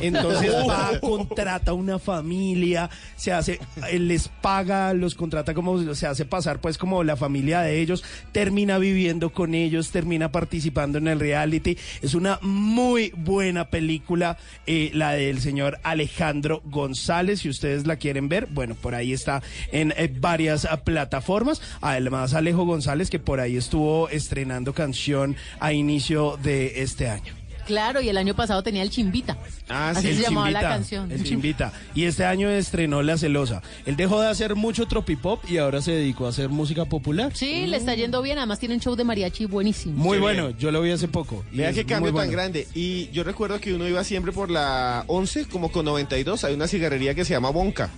[0.00, 6.26] Entonces va, contrata una familia, se hace, él les paga, los contrata como, se hace
[6.26, 11.18] pasar pues como la familia de ellos, termina viviendo con ellos, termina participando en el
[11.18, 11.78] reality.
[12.02, 18.28] Es una muy buena película, eh, la del señor Alejandro González, si ustedes la quieren
[18.28, 21.62] ver, bueno, por ahí está en eh, varias ah, plataformas.
[21.80, 27.43] Además, Alejo González que por ahí estuvo estrenando canción a inicio de este año.
[27.64, 29.36] Claro, y el año pasado tenía el Chimbita.
[29.68, 31.12] Así el se llamaba la Chimbita, canción.
[31.12, 31.72] El Chimbita.
[31.94, 33.62] Y este año estrenó La Celosa.
[33.86, 37.32] Él dejó de hacer mucho tropipop y ahora se dedicó a hacer música popular.
[37.34, 38.38] Sí, le está yendo bien.
[38.38, 39.94] Además tiene un show de mariachi buenísimo.
[39.96, 40.58] Muy bueno, bien.
[40.58, 41.44] yo lo vi hace poco.
[41.52, 42.66] Vea qué muy cambio tan grande.
[42.74, 46.44] Y yo recuerdo que uno iba siempre por la 11, como con 92.
[46.44, 47.90] Hay una cigarrería que se llama Bonca,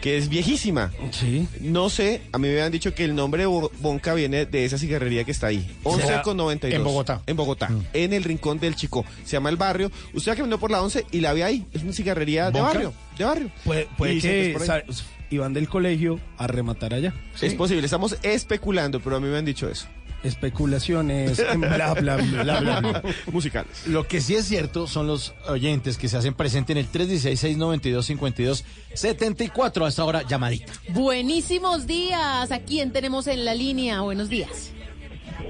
[0.00, 0.90] que es viejísima.
[1.10, 1.46] Sí.
[1.60, 5.24] No sé, a mí me habían dicho que el nombre Bonca viene de esa cigarrería
[5.24, 5.70] que está ahí.
[5.84, 6.78] 11 ¿Será con 92.
[6.78, 7.22] en Bogotá?
[7.26, 9.04] En Bogotá, en el rincón del Chico.
[9.24, 9.90] Se llama El Barrio.
[10.14, 11.66] Usted caminando por la 11 y la ve ahí.
[11.72, 12.94] Es una cigarrería de barrio.
[13.18, 13.50] De barrio.
[13.64, 14.82] Puede, puede Y que es por ahí.
[14.88, 17.14] sa- iban del colegio a rematar allá.
[17.40, 19.86] Es posible, estamos especulando, pero a mí me han dicho eso.
[20.22, 21.54] Especulaciones, bla,
[21.94, 23.02] bla, bla, bla, bla, bla.
[23.32, 23.86] Musicales.
[23.86, 29.86] Lo que sí es cierto son los oyentes que se hacen presente en el 316-692-5274.
[29.86, 30.72] Hasta ahora, llamadita.
[30.90, 32.52] Buenísimos días.
[32.52, 34.00] ¿A quién tenemos en la línea?
[34.02, 34.72] Buenos días.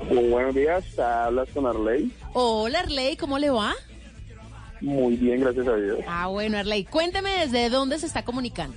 [0.08, 2.10] Buenos días, hablas con Arley.
[2.32, 3.74] Hola, Arley, ¿cómo le va?
[4.80, 5.98] Muy bien, gracias a Dios.
[6.08, 8.76] Ah, bueno, Arley, cuénteme desde dónde se está comunicando.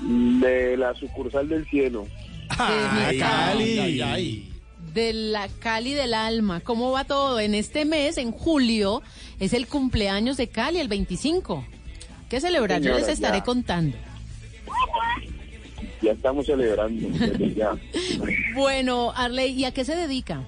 [0.00, 2.06] De la sucursal del cielo.
[2.48, 4.53] Ay, Cali.
[4.94, 6.60] De la Cali del Alma.
[6.60, 7.40] ¿Cómo va todo?
[7.40, 9.02] En este mes, en julio,
[9.40, 11.64] es el cumpleaños de Cali, el 25.
[12.30, 12.80] ¿Qué celebrar?
[12.80, 13.44] Yo les estaré ya.
[13.44, 13.96] contando.
[16.00, 17.08] Ya estamos celebrando.
[17.56, 17.76] ya.
[18.54, 20.44] Bueno, Arley, ¿y a qué se dedica?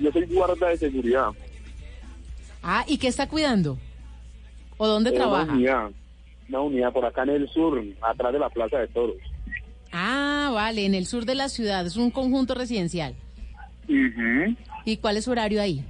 [0.00, 1.28] Yo soy guarda de seguridad.
[2.62, 3.76] Ah, ¿y qué está cuidando?
[4.78, 5.44] ¿O dónde trabaja?
[5.44, 5.90] Una unidad,
[6.48, 9.18] una unidad por acá en el sur, atrás de la Plaza de Toros.
[9.92, 11.84] Ah, vale, en el sur de la ciudad.
[11.86, 13.14] Es un conjunto residencial.
[14.84, 15.84] ¿Y cuál es su horario ahí?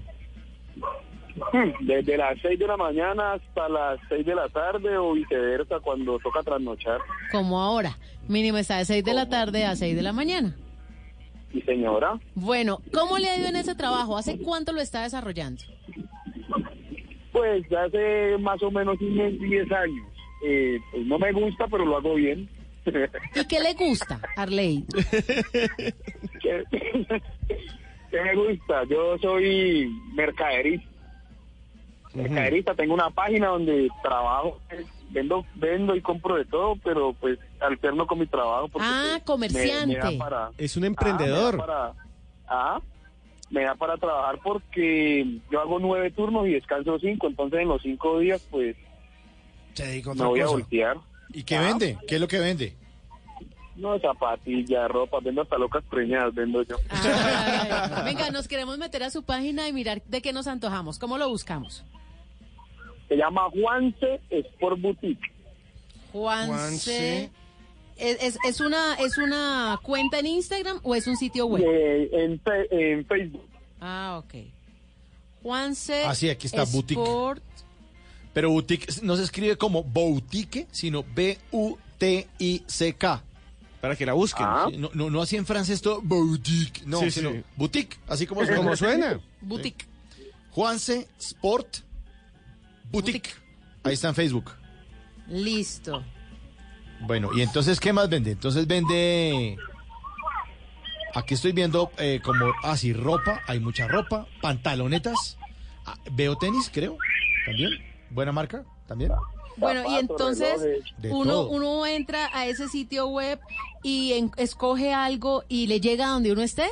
[1.52, 5.80] Hmm, Desde las 6 de la mañana hasta las 6 de la tarde o viceversa
[5.80, 7.00] cuando toca trasnochar.
[7.30, 7.96] Como ahora.
[8.28, 10.54] Mínimo está de 6 de la tarde a 6 de la mañana.
[11.52, 14.16] Y señora, Bueno, ¿cómo le ha ido en ese trabajo?
[14.16, 15.62] ¿Hace cuánto lo está desarrollando?
[17.32, 20.06] pues hace más o menos unos 10 años.
[20.46, 22.48] Eh, pues no me gusta, pero lo hago bien.
[23.34, 24.84] ¿Y qué le gusta, Arley?
[26.40, 26.64] ¿Qué,
[28.10, 28.84] qué me gusta?
[28.84, 30.88] Yo soy mercaderista.
[32.14, 37.38] Mercaderista, tengo una página donde trabajo, eh, vendo, vendo y compro de todo, pero pues
[37.60, 38.68] alterno con mi trabajo.
[38.68, 39.86] Porque, Ah, pues, comerciante.
[39.86, 41.54] me- me da para- Es un Ah, emprendedor.
[41.54, 41.92] me da para,
[42.48, 42.80] ah,
[43.48, 47.80] me da para trabajar porque yo hago nueve turnos y descanso cinco, entonces en los
[47.80, 48.76] cinco días pues
[49.74, 50.96] Se me voy a voltear.
[51.32, 51.98] ¿Y qué Ah, vende?
[52.06, 52.74] ¿Qué es lo que vende?
[53.76, 56.76] No, zapatillas, ropa, vendo hasta locas preñadas, vendo yo.
[56.90, 60.98] Ay, venga, nos queremos meter a su página y mirar de qué nos antojamos.
[60.98, 61.82] ¿Cómo lo buscamos?
[63.08, 65.32] Se llama Juanse Sport Boutique.
[66.12, 67.30] Juanse.
[67.96, 71.62] ¿Es, es, es una, ¿Es una cuenta en Instagram o es un sitio web?
[71.66, 72.40] Eh, en,
[72.70, 73.48] en Facebook.
[73.80, 74.34] Ah, ok.
[75.42, 76.04] Juanse.
[76.06, 77.00] Ah, sí, aquí está, boutique.
[78.32, 81.82] Pero boutique no se escribe como boutique, sino B-U-T-I-C-K.
[83.80, 84.46] Para que la busquen.
[84.70, 87.42] Sí, No, no, no así en francés todo boutique, no, Sí, sino sí.
[87.56, 89.20] boutique, así como, Como suena.
[89.40, 89.86] Boutique.
[90.50, 91.78] Juanse Sport
[92.92, 93.30] boutique.
[93.82, 94.52] Ahí está en Facebook.
[95.28, 96.04] Listo.
[97.00, 98.30] Bueno, y entonces, ¿qué más vende?
[98.32, 99.56] Entonces vende...
[101.14, 105.36] Aquí estoy viendo eh, como, así, ropa, hay mucha ropa, pantalonetas,
[105.84, 106.96] ah, veo tenis, creo,
[107.44, 107.70] también,
[108.12, 109.12] buena marca, también.
[109.56, 110.60] Bueno, y entonces
[111.10, 113.38] uno, uno entra a ese sitio web
[113.82, 116.64] y en- escoge algo y le llega a donde uno esté.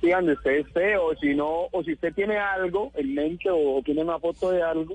[0.00, 3.80] Sí, donde usted esté, o si no, o si usted tiene algo en mente o
[3.84, 4.94] tiene una foto de algo,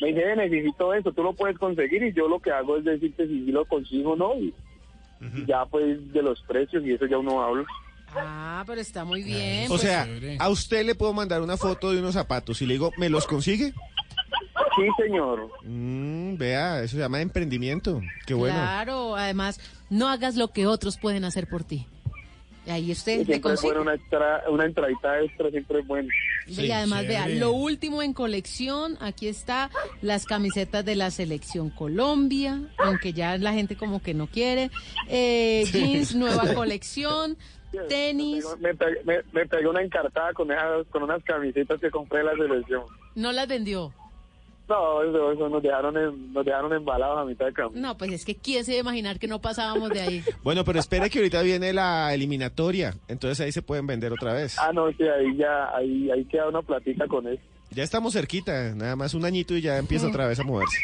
[0.00, 2.84] me dice, "Eh, necesito eso, tú lo puedes conseguir y yo lo que hago es
[2.84, 4.52] decirte si lo consigo o no y,
[5.20, 7.64] y ya pues de los precios y eso ya uno habla.
[8.16, 9.64] Ah, pero está muy bien.
[9.66, 10.36] O pues, sea, chévere.
[10.38, 13.26] a usted le puedo mandar una foto de unos zapatos y le digo, ¿me los
[13.26, 13.72] consigue?
[14.76, 15.48] Sí, señor.
[15.62, 18.00] Mm, vea, eso se llama emprendimiento.
[18.26, 18.56] Qué bueno.
[18.56, 19.60] Claro, además,
[19.90, 21.86] no hagas lo que otros pueden hacer por ti.
[22.66, 26.08] Y ahí usted le Siempre bueno una, extra, una entradita extra, siempre es bueno.
[26.46, 29.68] y además, vea, lo último en colección, aquí está
[30.00, 34.70] las camisetas de la selección Colombia, aunque ya la gente como que no quiere,
[35.08, 37.36] eh, jeans, nueva colección,
[37.90, 42.26] tenis, Me, pe- me, me una encartada con, esas, con unas camisetas que compré en
[42.26, 42.82] la selección.
[43.14, 43.92] no las vendió.
[44.68, 47.72] No, eso, eso nos dejaron en- nos dejaron embalados a mitad de campo.
[47.76, 50.22] No, pues es que quién se iba a imaginar que no pasábamos de ahí.
[50.42, 52.94] Bueno, pero espere que ahorita viene la eliminatoria.
[53.08, 54.58] Entonces ahí se pueden vender otra vez.
[54.58, 57.42] Ah, no, sí, ahí ya, ahí, ahí queda una platita con eso.
[57.70, 60.78] Ya estamos cerquita, nada más un añito y ya empieza otra vez a moverse.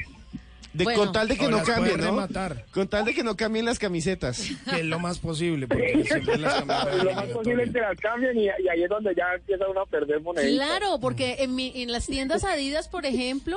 [0.73, 1.01] De, Bueno.
[1.01, 2.07] con tal de que no cambien, ¿no?
[2.07, 2.65] rematar.
[2.73, 4.49] Con tal de que no cambien las camisetas.
[4.69, 7.05] Que es lo más posible, porque siempre las cambiamos.
[7.05, 9.81] Lo más posible es que las cambien y, y ahí es donde ya empieza uno
[9.81, 10.55] a perder moneditas.
[10.55, 13.57] Claro, porque en, mi, en las tiendas Adidas, por ejemplo,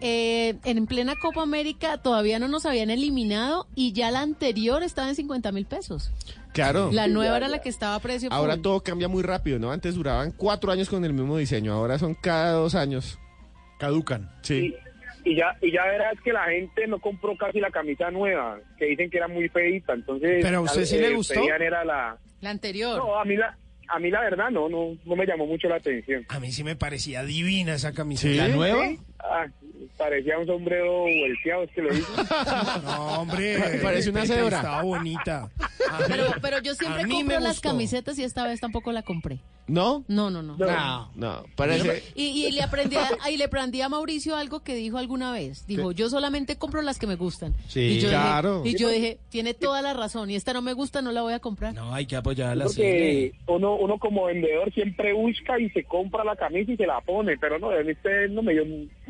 [0.00, 5.08] eh, en plena Copa América todavía no nos habían eliminado y ya la anterior estaba
[5.10, 6.10] en 50 mil pesos.
[6.54, 6.90] Claro.
[6.92, 8.28] La nueva era la que estaba a precio.
[8.32, 9.72] Ahora todo cambia muy rápido, ¿no?
[9.72, 13.18] Antes duraban cuatro años con el mismo diseño, ahora son cada dos años.
[13.78, 14.30] Caducan.
[14.42, 14.74] Sí.
[15.24, 18.86] Y ya, y ya verás que la gente no compró casi la camisa nueva, que
[18.86, 20.40] dicen que era muy feita, entonces...
[20.42, 21.42] ¿Pero a usted sí le eh, gustó?
[21.42, 22.18] era la...
[22.42, 22.98] La anterior.
[22.98, 23.56] No, a mí la,
[23.88, 26.26] a mí la verdad no, no, no me llamó mucho la atención.
[26.28, 28.48] A mí sí me parecía divina esa camiseta.
[28.48, 28.86] ¿La nueva?
[28.88, 29.46] Sí, Ah,
[29.96, 32.12] parecía un sombrero volteado, es que lo hizo.
[32.84, 33.80] No, hombre.
[33.82, 34.58] Parece una cebra.
[34.58, 35.50] Estaba bonita.
[36.08, 39.40] Pero, pero yo siempre compro las camisetas y esta vez tampoco la compré.
[39.66, 40.04] ¿No?
[40.08, 40.56] No, no, no.
[40.58, 42.02] No, no, parece...
[42.14, 45.66] Y, y le aprendí a, y le aprendí a Mauricio algo que dijo alguna vez.
[45.66, 47.54] Dijo, yo solamente compro las que me gustan.
[47.68, 48.60] Sí, y yo claro.
[48.62, 50.30] Dije, y yo dije, tiene toda la razón.
[50.30, 51.72] Y esta no me gusta, no la voy a comprar.
[51.72, 55.84] No, hay que apoyar a la Porque uno, uno como vendedor siempre busca y se
[55.84, 58.64] compra la camisa y se la pone, pero no, a mí usted no me dio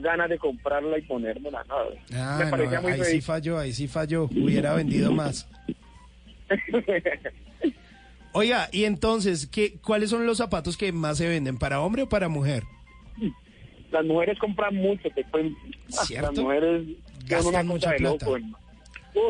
[0.05, 1.75] ganas de comprarla y ponérmela, no.
[2.17, 4.25] Ah, me parecía no, muy ahí sí falló, ahí sí falló.
[4.27, 5.49] Hubiera vendido más.
[8.33, 11.57] Oiga, y entonces, ¿qué, ¿cuáles son los zapatos que más se venden?
[11.57, 12.65] ¿Para hombre o para mujer?
[13.93, 15.57] Las mujeres compran mucho, te cuento.
[15.89, 16.31] ¿Cierto?
[16.33, 16.87] Las mujeres
[17.27, 18.27] Gastan mucha plata.
[18.27, 18.39] loco,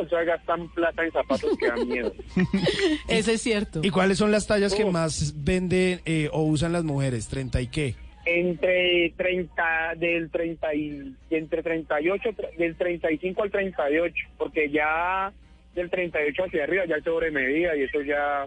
[0.00, 2.14] o sea, gastan plata en zapatos que dan miedo.
[3.08, 3.80] Ese es cierto.
[3.82, 4.90] ¿Y cuáles son las tallas que Oh.
[4.90, 7.30] más venden eh, o usan las mujeres?
[7.30, 7.94] ¿30 y qué?
[8.26, 15.30] Entre 30, del 30 y, entre 38, tre- del 35 al 38, porque ya
[15.74, 18.46] del 38 hacia arriba ya es sobre medida y eso ya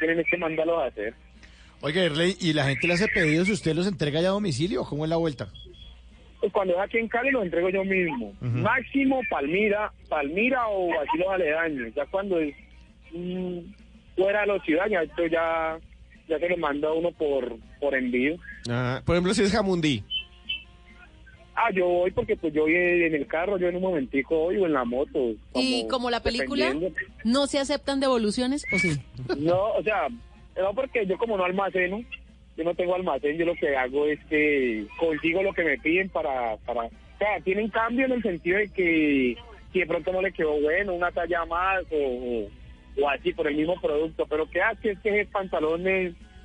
[0.00, 1.14] tienen que mandarlos a hacer.
[1.82, 4.82] Oiga, Erley, ¿y la gente le hace pedidos y usted los entrega ya a domicilio
[4.82, 5.48] o cómo es la vuelta?
[6.40, 8.34] Pues cuando es aquí en Cali los entrego yo mismo.
[8.40, 11.94] Máximo Palmira, Palmira o así los aledaños.
[11.94, 12.54] Ya cuando es
[13.12, 13.58] mm,
[14.16, 15.78] fuera de la ciudad, ya esto ya,
[16.28, 18.36] ya se lo manda a uno por, por envío.
[18.68, 20.02] Ah, por ejemplo, si es jamundí.
[21.54, 24.58] Ah, yo voy porque pues yo voy en el carro, yo en un momentico voy
[24.58, 25.32] o en la moto.
[25.54, 26.74] y como la película.
[27.24, 29.00] ¿no se aceptan devoluciones o sí?
[29.38, 30.08] No, o sea,
[30.56, 32.02] no porque yo como no almaceno,
[32.56, 36.08] yo no tengo almacén, yo lo que hago es que consigo lo que me piden
[36.08, 39.36] para, para, o sea, tienen cambio en el sentido de que
[39.72, 42.48] si de pronto no le quedó bueno, una talla más o,
[43.00, 45.28] o, así por el mismo producto, pero que hace es que es-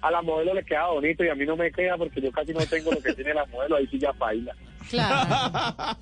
[0.01, 2.53] a la modelo le queda bonito y a mí no me queda porque yo casi
[2.53, 4.55] no tengo lo que tiene la modelo, ahí sí ya baila.
[4.89, 5.45] Claro,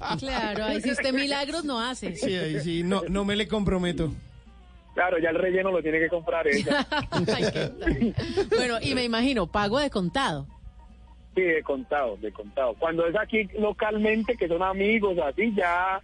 [0.20, 2.16] claro, ahí si usted milagros no hace.
[2.16, 4.12] Sí, ahí sí, no, no me le comprometo.
[4.94, 6.86] Claro, ya el relleno lo tiene que comprar ella.
[7.12, 8.14] Ay, qué
[8.56, 10.48] bueno, y me imagino, pago de contado.
[11.36, 12.74] Sí, de contado, de contado.
[12.80, 16.02] Cuando es aquí localmente, que son amigos, así, ya,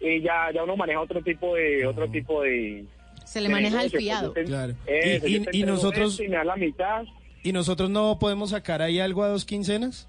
[0.00, 2.84] eh, ya, ya uno maneja otro tipo de, otro tipo de.
[3.24, 4.32] Se le maneja el fiado.
[4.32, 4.74] pues, Claro.
[4.86, 7.04] Eso, Y- nosotros- esto y me da la mitad.
[7.42, 10.08] ¿Y nosotros no podemos sacar ahí algo a dos quincenas?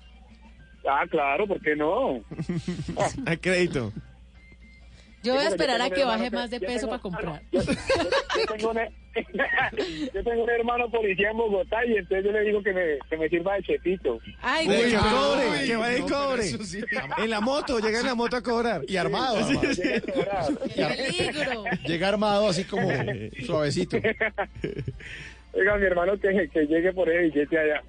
[0.87, 2.21] Ah, claro, ¿por qué no?
[3.25, 3.91] A crédito.
[5.25, 7.41] Yo voy a esperar a que baje hermano más de peso tengo- para comprar.
[7.51, 8.87] Yo, yo- yo tengo una-
[10.13, 13.17] yo tengo un hermano policía en Bogotá y entonces yo le digo que me, que
[13.17, 14.19] me sirva de chepito.
[14.41, 16.43] Ay, Uy, que cobre, que vaya y cobre.
[17.23, 18.81] En la moto, llega en la moto a cobrar.
[18.87, 19.37] Y armado.
[19.61, 20.45] Llega a cobrar.
[20.75, 21.63] ¡Qué peligro!
[21.87, 22.89] Llega armado así como
[23.45, 23.97] suavecito.
[25.53, 27.81] Oiga, mi hermano que, que llegue por ese billete allá.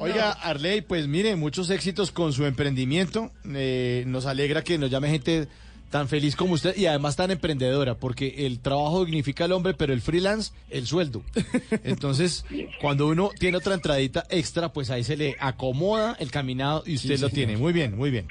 [0.00, 3.30] Oiga, Arley, pues mire, muchos éxitos con su emprendimiento.
[3.54, 5.46] Eh, nos alegra que nos llame gente
[5.90, 9.92] tan feliz como usted y además tan emprendedora, porque el trabajo dignifica al hombre, pero
[9.92, 11.22] el freelance, el sueldo.
[11.84, 12.44] Entonces,
[12.80, 17.16] cuando uno tiene otra entradita extra, pues ahí se le acomoda el caminado y usted
[17.16, 17.32] Sí, lo señor.
[17.32, 17.56] tiene.
[17.56, 18.26] Muy bien, muy bien.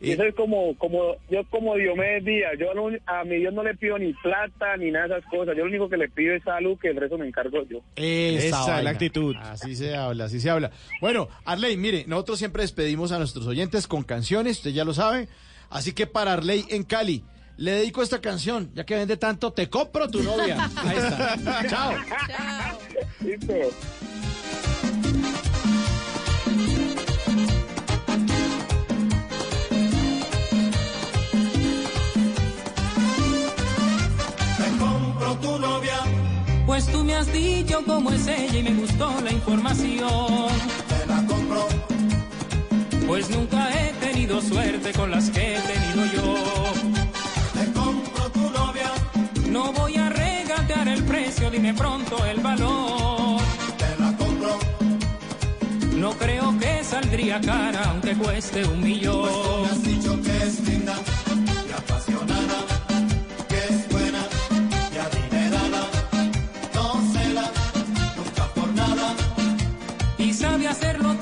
[0.00, 3.62] Y eso es como, como, yo como Diomedes Díaz, yo no- a mi Dios no
[3.62, 6.34] le pido ni plata ni nada de esas cosas, yo lo único que le pido
[6.34, 7.82] es salud, que el resto me encargo yo.
[7.94, 9.36] Esa, Esa es la actitud.
[9.38, 10.72] Así se habla, así se habla.
[11.00, 15.28] Bueno, Arley, mire, nosotros siempre despedimos a nuestros oyentes con canciones, usted ya lo sabe.
[15.72, 17.24] Así que para Arley en Cali,
[17.56, 20.70] le dedico esta canción, ya que vende tanto, te compro tu novia.
[20.76, 21.66] Ahí está.
[21.66, 21.94] Chao.
[22.28, 22.78] Chao.
[23.20, 23.54] ¿Listo?
[34.58, 35.98] Te compro tu novia.
[36.66, 40.48] Pues tú me has dicho cómo es ella y me gustó la información.
[40.86, 41.66] Te la compro.
[43.06, 46.34] Pues nunca he tenido suerte con las que he tenido yo.
[47.54, 48.90] Te compro tu novia.
[49.48, 53.40] No voy a regatear el precio, dime pronto el valor.
[53.78, 54.58] Te la compro.
[55.96, 59.30] No creo que saldría cara aunque cueste un millón.
[59.30, 60.94] Pues tú me has dicho que es linda
[61.68, 62.58] y apasionada
[63.48, 64.22] que es buena
[64.94, 65.82] y adinerada,
[66.74, 67.50] no cela,
[68.16, 69.14] nunca por nada,
[70.18, 71.18] y sabe hacerlo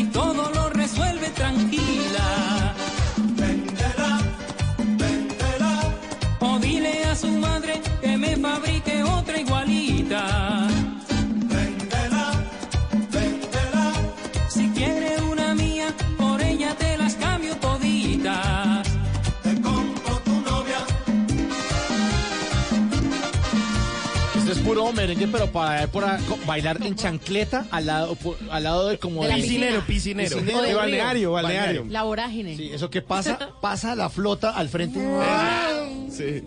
[0.00, 2.74] y todo lo resuelve tranquila.
[3.38, 4.10] Véndela,
[5.00, 5.72] véndela,
[6.40, 10.59] o dile a su madre que me fabrique otra igualita.
[25.14, 29.22] Merengue, pero para por a- bailar en chancleta al lado, por- al lado de como
[29.22, 29.34] De de-
[29.82, 30.36] piscinero.
[30.36, 31.86] O del De balneario, balneario.
[31.88, 32.56] La vorágine.
[32.56, 35.00] Sí, eso que pasa, pasa la flota al frente.
[36.10, 36.42] Sí.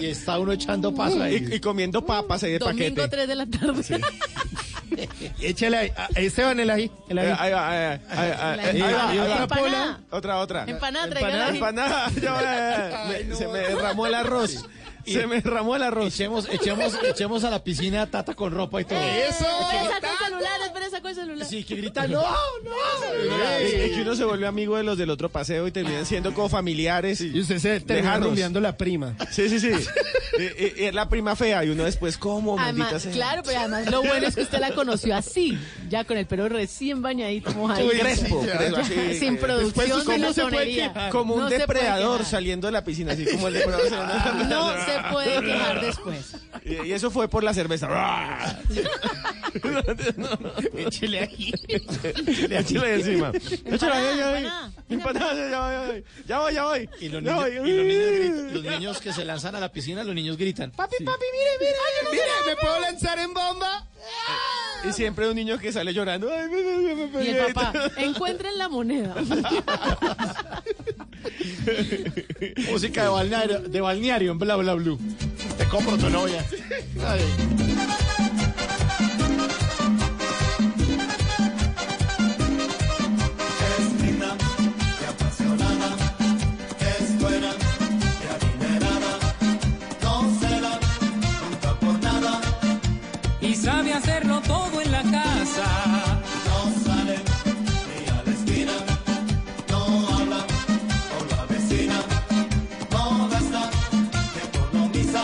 [0.00, 1.46] Y está uno echando paso ahí.
[1.50, 3.08] Y, y comiendo papas ahí de Domingo paquete.
[3.08, 3.82] 3 de la tarde.
[5.40, 5.92] Échale ahí.
[5.96, 6.90] Ah, Esteban, el ahí.
[7.08, 7.26] El ahí.
[7.38, 9.10] Ahí va, ahí va, ahí va, ahí va, ahí va, empanada.
[9.10, 9.24] ahí va.
[9.42, 9.46] Empanada.
[9.46, 10.00] Pola.
[10.10, 10.64] Otra, otra.
[10.68, 11.48] Empanada.
[11.50, 12.10] Empanada.
[13.08, 14.64] Me- Se me derramó el arroz.
[15.06, 16.14] Se me derramó el arroz.
[16.14, 18.98] Echemos, echemos, echemos a la piscina tata con ropa y todo.
[18.98, 19.44] ¡Eso!
[19.44, 21.48] Espera, sacó el celular, espera, sacó el celular.
[21.48, 22.72] Sí, que grita, no, no.
[23.60, 26.32] Es, es que uno se vuelve amigo de los del otro paseo y terminan siendo
[26.34, 27.20] como familiares.
[27.20, 29.14] Y usted se termina rumbeando la prima.
[29.30, 29.70] Sí, sí, sí.
[30.38, 32.56] Eh, eh, Es la prima fea y uno después, ¿cómo?
[32.56, 33.12] Maldita sea.
[33.12, 35.56] claro, pero además lo bueno es que usted la conoció así,
[35.88, 37.90] ya con el pelo recién bañadito, mojadito.
[38.00, 38.58] Crespo, sí, ya.
[38.58, 40.92] crespo, así, Sin eh, producción de ¿cómo se puede?
[41.10, 44.93] Como un No depredador saliendo de la piscina, así como el depredador saliendo No se
[45.10, 46.36] puede quejar después.
[46.64, 47.88] Y, y eso fue por la cerveza.
[50.76, 51.52] Échele ahí.
[51.68, 53.32] Échale encima.
[53.66, 54.42] Échale ahí, ya voy.
[54.42, 56.88] ya voy, ya voy, ya voy.
[57.00, 57.50] Y los Ya niños, voy.
[57.70, 60.70] y los niños gritan- los niños que se lanzan a la piscina, los niños gritan.
[60.72, 61.74] Papi, papi, mire, mire.
[62.12, 63.86] Mire, ¿me puedo lanzar en bomba?
[64.88, 66.30] Y siempre un niño que sale llorando.
[66.30, 69.14] Ay, me, me, me, me Y el papá, encuentren la moneda.
[72.70, 74.98] Música de balneario, de balneario en Bla Bla Blue.
[75.56, 76.44] Te compro tu novia.
[77.06, 77.20] Ay.
[93.44, 95.64] Y sabe hacerlo todo en la casa.
[96.46, 97.18] no sale
[97.88, 98.72] ni a la esquina,
[99.70, 100.46] no habla
[101.10, 102.00] con la vecina,
[102.90, 103.70] no gasta,
[104.48, 105.22] economiza,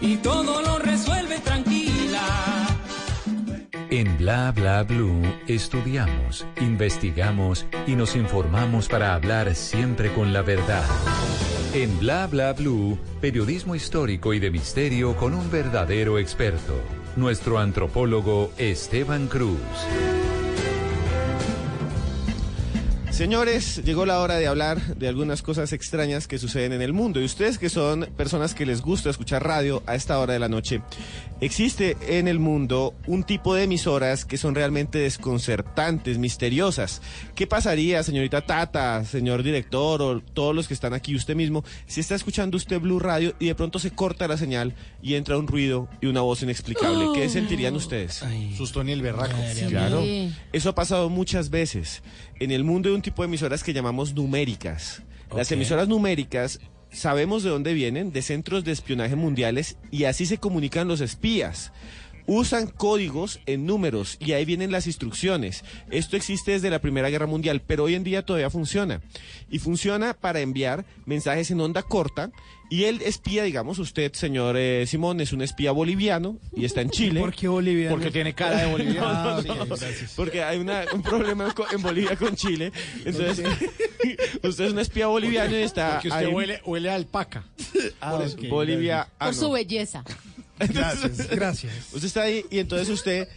[0.00, 2.22] Y todo lo resuelve tranquila.
[3.90, 10.84] En Bla Bla Blue estudiamos, investigamos y nos informamos para hablar siempre con la verdad.
[11.74, 16.74] En Bla Bla Blue, periodismo histórico y de misterio con un verdadero experto,
[17.16, 20.11] nuestro antropólogo Esteban Cruz.
[23.22, 27.20] Señores, llegó la hora de hablar de algunas cosas extrañas que suceden en el mundo.
[27.20, 30.48] Y ustedes que son personas que les gusta escuchar radio a esta hora de la
[30.48, 30.82] noche,
[31.40, 37.00] existe en el mundo un tipo de emisoras que son realmente desconcertantes, misteriosas.
[37.36, 42.00] ¿Qué pasaría, señorita Tata, señor director o todos los que están aquí, usted mismo, si
[42.00, 45.46] está escuchando usted Blue Radio y de pronto se corta la señal y entra un
[45.46, 47.06] ruido y una voz inexplicable?
[47.14, 48.24] ¿Qué sentirían ustedes?
[48.56, 49.36] Susto ni el berraco.
[49.68, 50.02] Claro.
[50.02, 50.34] Sí.
[50.52, 52.02] Eso ha pasado muchas veces.
[52.42, 55.04] En el mundo hay un tipo de emisoras que llamamos numéricas.
[55.32, 56.58] Las emisoras numéricas
[56.90, 61.70] sabemos de dónde vienen, de centros de espionaje mundiales, y así se comunican los espías.
[62.26, 65.62] Usan códigos en números y ahí vienen las instrucciones.
[65.92, 69.02] Esto existe desde la Primera Guerra Mundial, pero hoy en día todavía funciona.
[69.48, 72.32] Y funciona para enviar mensajes en onda corta.
[72.72, 76.88] Y el espía, digamos, usted, señor eh, Simón, es un espía boliviano y está en
[76.88, 77.20] Chile.
[77.20, 77.90] ¿Por qué Bolivia?
[77.90, 79.12] Porque tiene cara de boliviano.
[79.12, 80.12] No, no, Sí, no, gracias.
[80.16, 82.72] porque hay una- un problema en Bolivia con Chile.
[83.04, 83.44] Entonces,
[84.42, 86.32] usted es un espía boliviano y está Porque usted ahí.
[86.32, 87.44] huele, huele a alpaca.
[88.00, 89.06] Ah, ok, Bolivia.
[89.18, 89.40] ah, Por no.
[89.40, 90.02] su belleza.
[90.58, 91.72] Gracias, gracias.
[91.92, 93.28] Usted está ahí y entonces usted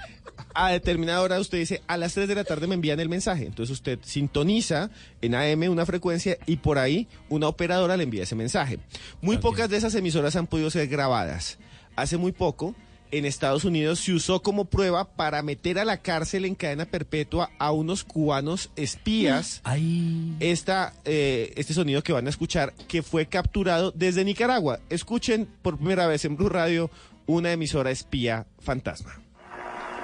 [0.54, 3.46] a determinada hora usted dice a las 3 de la tarde me envían el mensaje.
[3.46, 4.90] Entonces usted sintoniza
[5.22, 8.80] en AM una frecuencia y por ahí una operadora le envía ese mensaje.
[9.22, 11.58] Muy pocas de esas emisoras han podido ser grabadas.
[11.96, 12.76] Hace muy poco
[13.12, 17.52] en Estados Unidos se usó como prueba para meter a la cárcel en cadena perpetua
[17.60, 19.62] a unos cubanos espías.
[20.40, 24.80] Esta, eh, este sonido que van a escuchar que fue capturado desde Nicaragua.
[24.90, 26.90] Escuchen por primera vez en Blue Radio
[27.26, 29.20] una emisora espía fantasma.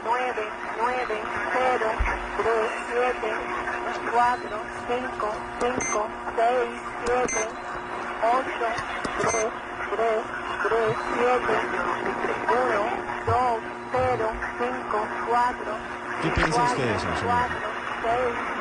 [0.04, 0.34] 9,
[0.80, 1.04] 9,
[1.54, 1.86] 0,
[2.38, 2.56] 3,
[2.92, 3.34] 7,
[4.12, 4.50] 4,
[4.88, 6.50] 5, 5, 6,
[7.06, 7.48] 7,
[8.24, 8.46] 8,
[9.22, 9.52] 3, 3,
[9.92, 10.41] 3, 7, 1, 2, 0, 5, 4,
[16.22, 17.24] ¿Qué piensa usted de eso, señor?
[17.26, 17.58] 4,
[18.04, 18.14] 6,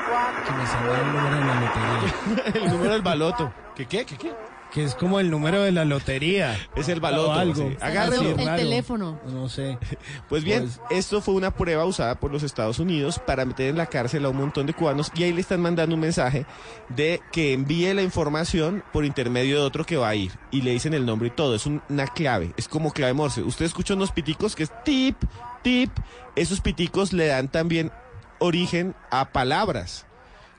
[0.08, 0.44] 4.
[0.44, 2.60] Que me salga el número de la lotería.
[2.64, 3.52] el número del baloto.
[3.74, 4.06] ¿Qué qué?
[4.06, 4.49] ¿Qué qué?
[4.72, 6.56] Que es como el número de la lotería.
[6.76, 7.54] Es el baloto, O algo.
[7.70, 7.76] sí.
[7.80, 8.30] Agárrelo.
[8.38, 9.18] El teléfono.
[9.26, 9.78] No sé.
[10.28, 13.76] Pues bien, Pues- esto fue una prueba usada por los Estados Unidos para meter en
[13.78, 16.46] la cárcel a un montón de cubanos y ahí le están mandando un mensaje
[16.88, 20.70] de que envíe la información por intermedio de otro que va a ir y le
[20.70, 21.56] dicen el nombre y todo.
[21.56, 23.42] Es un- una clave, es como clave Morse.
[23.42, 25.16] Usted escucha unos piticos que es tip,
[25.64, 25.90] tip.
[26.36, 27.90] Esos piticos le dan también
[28.38, 30.06] origen a palabras.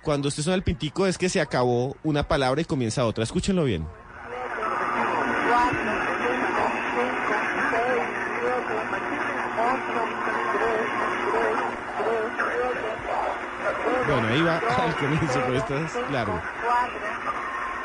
[0.02, 3.24] Cuando usted suena el pitico es que se acabó una palabra y comienza otra.
[3.24, 3.86] Escúchenlo bien.
[3.86, 6.12] 4, 5,
[6.96, 7.32] 5,
[7.72, 8.02] 6,
[13.62, 16.42] 7, Bueno, ahí va al comienzo, pero esto es largo.
[16.64, 17.00] Cuatro,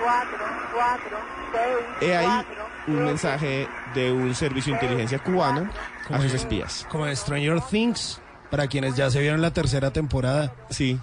[0.03, 1.19] cuatro, cuatro,
[1.53, 2.45] seis, He ahí
[2.89, 5.69] un mensaje de un servicio de inteligencia cubano
[6.11, 6.87] a sus espías.
[6.91, 10.53] Como en Stranger Things, para quienes ya se vieron la tercera temporada.
[10.71, 10.99] Sí.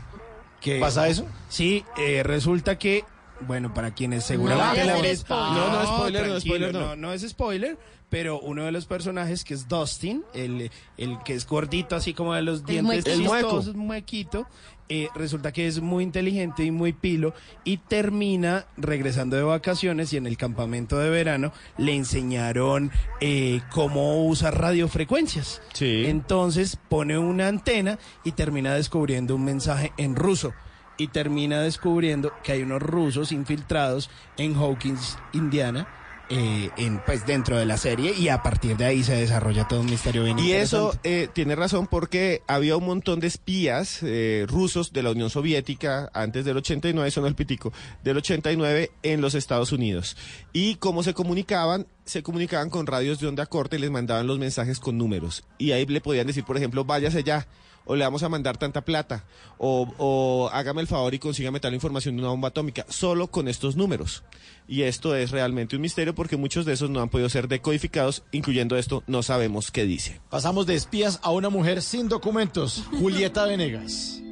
[0.62, 1.26] Que, ¿Pasa eso?
[1.50, 3.04] Sí, eh, resulta que,
[3.42, 5.54] bueno, para quienes seguramente ven- spoiler.
[5.58, 6.80] No, no, spoiler, no, spoiler, no.
[6.80, 6.96] no.
[6.96, 7.78] no es spoiler,
[8.10, 12.34] pero uno de los personajes que es Dustin, el, el que es gordito así como
[12.34, 13.12] de los dientes muequito.
[13.12, 13.48] El mueco.
[13.50, 14.48] chistosos, muequito,
[14.90, 20.18] eh, resulta que es muy inteligente y muy pilo y termina regresando de vacaciones y
[20.18, 25.62] en el campamento de verano le enseñaron eh, cómo usar radiofrecuencias.
[25.74, 26.04] Sí.
[26.06, 30.54] Entonces pone una antena y termina descubriendo un mensaje en ruso.
[30.96, 35.88] Y termina descubriendo que hay unos rusos infiltrados en Hawkins, Indiana,
[36.30, 39.82] eh, en, pues dentro de la serie, y a partir de ahí se desarrolla todo
[39.82, 44.46] un misterio bien Y eso eh, tiene razón porque había un montón de espías eh,
[44.48, 49.36] rusos de la Unión Soviética antes del 89, sonó el pitico, del 89 en los
[49.36, 50.16] Estados Unidos.
[50.54, 54.40] Y cómo se comunicaban, se comunicaban con radios de onda corta y les mandaban los
[54.40, 55.44] mensajes con números.
[55.58, 57.48] Y ahí le podían decir, por ejemplo, váyase ya.
[57.86, 59.26] O le vamos a mandar tanta plata.
[59.58, 62.86] O, hágame el favor y consígame tal información de una bomba atómica.
[62.90, 64.24] Solo con estos números.
[64.68, 68.24] Y esto es realmente un misterio porque muchos de esos no han podido ser decodificados,
[68.32, 70.22] incluyendo esto, no sabemos qué dice.
[70.30, 74.24] Pasamos de espías a una mujer sin documentos, Julieta Venegas.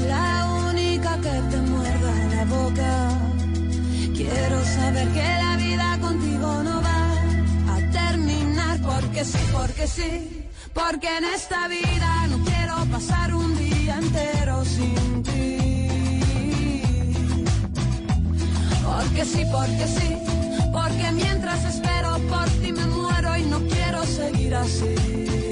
[0.00, 3.08] La única que te muerda la boca.
[4.14, 7.02] Quiero saber que la vida contigo no va
[7.74, 10.42] a terminar porque sí, porque sí.
[10.72, 15.58] Porque en esta vida no quiero pasar un día entero sin ti.
[18.84, 20.16] Porque sí, porque sí,
[20.72, 25.45] porque mientras espero por ti me muero y no quiero seguir así.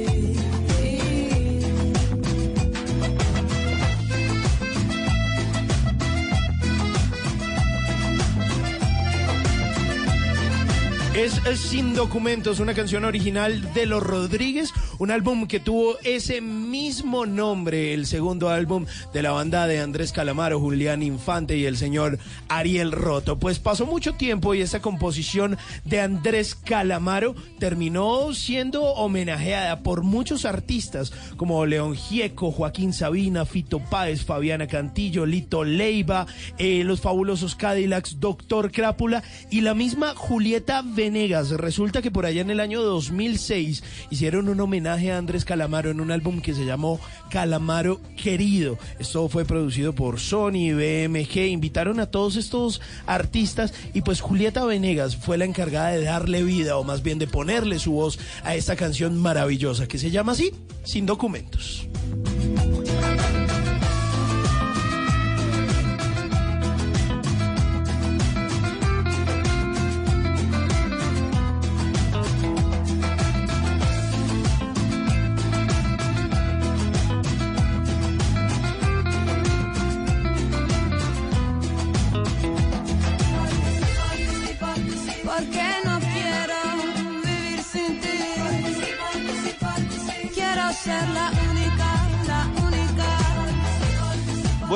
[11.15, 17.27] Es, Sin Documentos, una canción original de Los Rodríguez, un álbum que tuvo ese mismo
[17.27, 22.19] nombre, el segundo álbum de la banda de Andrés Calamaro, Julián Infante y el señor
[22.49, 23.39] Ariel Roto.
[23.39, 30.45] Pues pasó mucho tiempo y esa composición de Andrés Calamaro terminó siendo homenajeada por muchos
[30.45, 36.27] artistas como León Gieco, Joaquín Sabina, Fito Páez, Fabiana Cantillo, Lito Leiva,
[36.59, 41.51] eh, los fabulosos Cadillacs, Doctor Crápula y la misma Julieta Venegas.
[41.51, 46.01] Resulta que por allá en el año 2006 hicieron un homenaje a Andrés Calamaro en
[46.01, 48.79] un álbum que se llamó Calamaro Querido.
[49.01, 55.17] Esto fue producido por Sony, BMG, invitaron a todos estos artistas y pues Julieta Venegas
[55.17, 58.77] fue la encargada de darle vida o más bien de ponerle su voz a esta
[58.77, 60.53] canción maravillosa que se llama así,
[60.85, 61.89] Sin Documentos.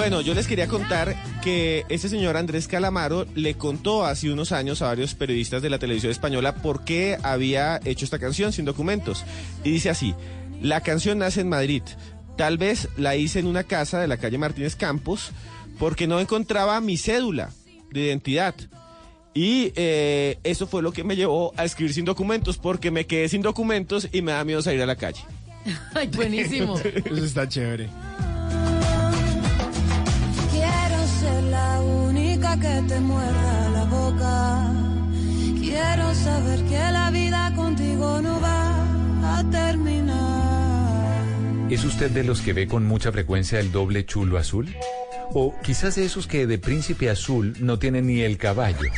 [0.08, 4.80] Bueno, yo les quería contar que ese señor Andrés Calamaro le contó hace unos años
[4.80, 9.26] a varios periodistas de la televisión española por qué había hecho esta canción sin documentos.
[9.64, 10.14] Y dice así,
[10.62, 11.82] La canción nace en Madrid.
[12.38, 15.30] Tal vez la hice en una casa de la calle Martínez Campos
[15.78, 17.50] porque no encontraba mi cédula
[17.90, 18.54] de identidad.
[19.34, 23.28] Y eh, eso fue lo que me llevó a escribir sin documentos porque me quedé
[23.28, 25.20] sin documentos y me da miedo salir a la calle.
[25.94, 26.78] Ay, buenísimo.
[26.78, 27.90] Eso está chévere.
[32.56, 34.72] Que te muerda la boca.
[35.60, 40.08] Quiero saber que la vida contigo no va a terminar.
[41.70, 44.74] ¿Es usted de los que ve con mucha frecuencia el doble chulo azul?
[45.34, 48.90] O quizás de esos que de príncipe azul no tienen ni el caballo.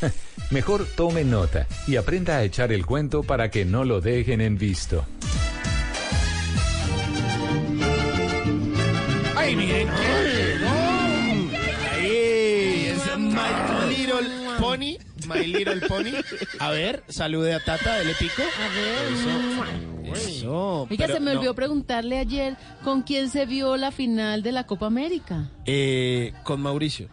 [0.50, 4.56] Mejor tome nota y aprenda a echar el cuento para que no lo dejen en
[4.56, 5.04] visto.
[9.36, 9.88] ¡Ay, miren
[14.80, 14.98] Pony.
[15.28, 16.12] My Little Pony.
[16.58, 18.42] A ver, salude a Tata del Épico.
[18.42, 19.12] A ver.
[20.14, 20.28] Eso.
[20.28, 20.82] Eso.
[20.90, 21.38] Oiga, pero se me no.
[21.38, 25.50] olvidó preguntarle ayer con quién se vio la final de la Copa América.
[25.66, 27.08] Eh, con Mauricio.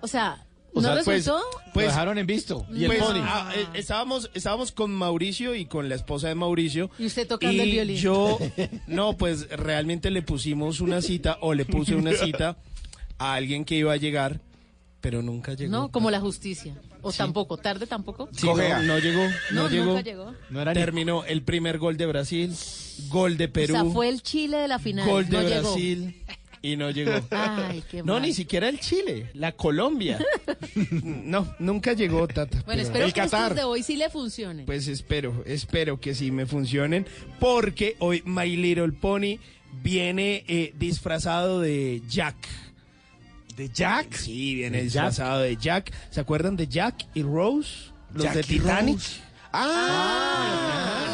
[0.00, 1.42] O sea, O ¿no sea, pues- resultó?
[1.72, 2.66] pues- Lo dejaron en visto.
[2.74, 3.20] Y el Pues, pony.
[3.22, 6.90] ah, eh, estábamos, estábamos con Mauricio y con la esposa de Mauricio.
[6.98, 7.96] Y usted tocando el Y violín.
[7.96, 8.38] Yo,
[8.86, 12.56] no, pues realmente le pusimos una cita o le puse una cita
[13.18, 14.40] a alguien que iba a llegar,
[15.04, 15.70] pero nunca llegó.
[15.70, 16.74] No, como la justicia.
[17.02, 18.30] O tampoco, tarde tampoco.
[18.32, 19.84] Sí, no, no llegó, no, No, llegó.
[19.84, 20.32] nunca llegó.
[20.72, 22.54] Terminó el primer gol de Brasil,
[23.10, 25.06] gol de Perú, O sea, fue el Chile de la final.
[25.06, 25.60] gol de no llegó.
[25.60, 26.16] Brasil
[26.62, 27.12] y no llegó.
[27.32, 28.22] Ay, qué No, mal.
[28.22, 30.18] ni siquiera el Chile, la Colombia.
[31.02, 32.62] no, nunca llegó, Tata.
[32.64, 34.64] Bueno, pero- espero que estos de hoy sí le funcionen.
[34.64, 37.06] Pues espero, espero que sí me funcionen,
[37.38, 39.36] porque hoy My Little Pony
[39.82, 42.36] viene eh, disfrazado de Jack.
[43.56, 44.14] ¿De Jack?
[44.16, 45.92] Sí, viene ¿De disfrazado de Jack.
[46.10, 47.90] ¿Se acuerdan de Jack y Rose?
[48.12, 48.96] Los Jack de Titanic.
[48.96, 49.20] Rose.
[49.52, 51.10] Ah,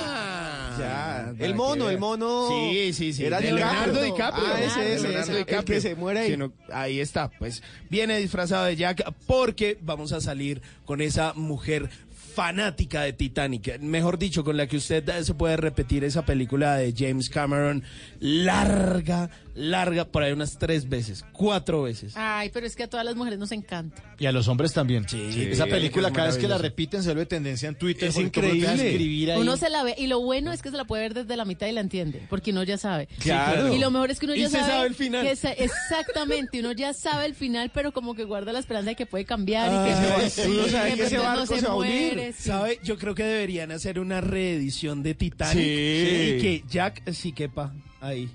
[0.78, 2.48] Ya, el mono, el mono.
[2.48, 3.24] Sí, sí, sí.
[3.26, 4.44] Era de Leonardo DiCaprio.
[4.46, 5.74] Ah, ese, ese, Leonardo ese, el DiCaprio.
[5.76, 6.30] que se muere ahí.
[6.30, 11.34] Sí, no, ahí está, pues viene disfrazado de Jack porque vamos a salir con esa
[11.34, 11.90] mujer
[12.34, 16.94] fanática de Titanic, mejor dicho, con la que usted se puede repetir esa película de
[16.96, 17.82] James Cameron,
[18.20, 22.12] larga, larga, por ahí unas tres veces, cuatro veces.
[22.16, 24.02] Ay, pero es que a todas las mujeres nos encanta.
[24.18, 25.06] Y a los hombres también.
[25.10, 28.08] Esa película, es cada vez que la repiten, se vuelve tendencia en Twitter.
[28.10, 28.72] Es increíble.
[28.72, 29.40] escribir ahí.
[29.40, 31.44] Uno se la ve, y lo bueno es que se la puede ver desde la
[31.44, 33.08] mitad y la entiende, porque uno ya sabe.
[33.18, 33.74] Claro.
[33.74, 35.26] Y lo mejor es que uno Y ya se sabe, sabe el final.
[35.26, 38.96] que se- exactamente, uno ya sabe el final, pero como que guarda la esperanza de
[38.96, 40.42] que puede cambiar y Ay, que, sí.
[40.50, 42.14] Uno sabe que ese no se se va a unir.
[42.14, 42.42] muere, sí.
[42.48, 42.78] ¿Sabe?
[42.82, 45.60] Yo creo que deberían hacer una reedición de Titanic Sí.
[45.62, 48.28] y que Jack sí quepa ahí.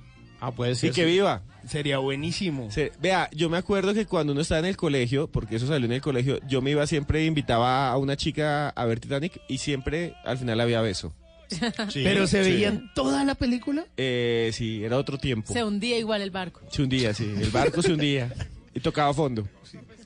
[0.47, 0.91] Ah, puede Y ser.
[0.91, 1.41] que viva.
[1.67, 2.69] Sería buenísimo.
[3.01, 5.93] Vea, yo me acuerdo que cuando uno estaba en el colegio, porque eso salió en
[5.93, 10.13] el colegio, yo me iba siempre, invitaba a una chica a ver Titanic y siempre
[10.25, 11.11] al final había beso.
[11.93, 12.51] Pero se Sí.
[12.51, 13.85] veían toda la película.
[13.97, 15.53] Eh, sí, era otro tiempo.
[15.53, 16.61] Se hundía igual el barco.
[16.69, 17.33] Se hundía, sí.
[17.39, 18.31] El barco se hundía
[18.73, 19.47] y tocaba fondo.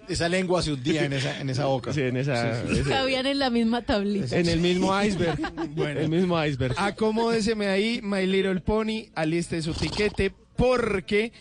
[0.10, 1.94] Esa lengua se hundía en esa, en esa boca.
[1.94, 2.64] Sí, en esa.
[2.64, 4.38] ese- Cabían en la misma tablita.
[4.38, 5.40] en el mismo iceberg.
[5.76, 6.00] Bueno.
[6.00, 6.74] El mismo iceberg.
[6.78, 11.32] Acomódeseme ahí, My Little Pony, aliste su tiquete, porque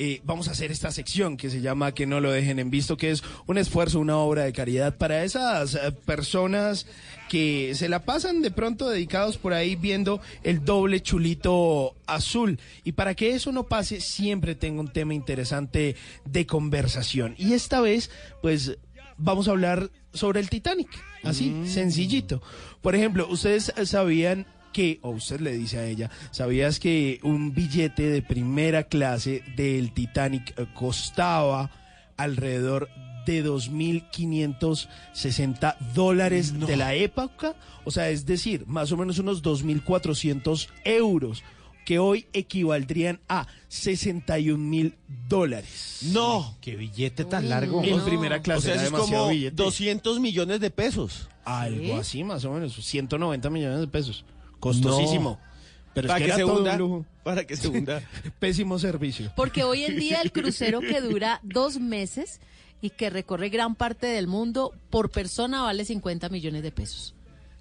[0.00, 2.96] eh, vamos a hacer esta sección que se llama Que no lo dejen en visto,
[2.96, 6.86] que es un esfuerzo, una obra de caridad para esas eh, personas
[7.28, 12.60] que se la pasan de pronto dedicados por ahí viendo el doble chulito azul.
[12.84, 17.34] Y para que eso no pase, siempre tengo un tema interesante de conversación.
[17.36, 18.78] Y esta vez, pues
[19.16, 20.88] vamos a hablar sobre el Titanic,
[21.24, 22.40] así, sencillito.
[22.80, 28.10] Por ejemplo, ustedes sabían que, o usted le dice a ella, ¿sabías que un billete
[28.10, 31.70] de primera clase del Titanic costaba
[32.16, 32.88] alrededor
[33.26, 37.56] de 2.560 dólares de la época?
[37.84, 41.42] O sea, es decir, más o menos unos 2.400 euros,
[41.88, 44.94] que hoy equivaldrían a 61 mil
[45.26, 46.00] dólares.
[46.12, 46.58] No.
[46.60, 47.82] Qué billete tan largo.
[47.82, 48.58] En primera clase.
[48.58, 49.56] O sea, era eso es demasiado como billete.
[49.56, 51.30] 200 millones de pesos.
[51.46, 52.74] Algo así, más o menos.
[52.74, 54.26] 190 millones de pesos.
[54.60, 55.38] Costosísimo.
[55.94, 56.72] Pero es para que, que, era se todo hunda.
[56.72, 57.06] un lujo.
[57.24, 58.02] Para que se hunda.
[58.38, 59.32] Pésimo servicio.
[59.36, 62.40] Porque hoy en día el crucero que dura dos meses
[62.80, 67.14] y que recorre gran parte del mundo por persona vale 50 millones de pesos.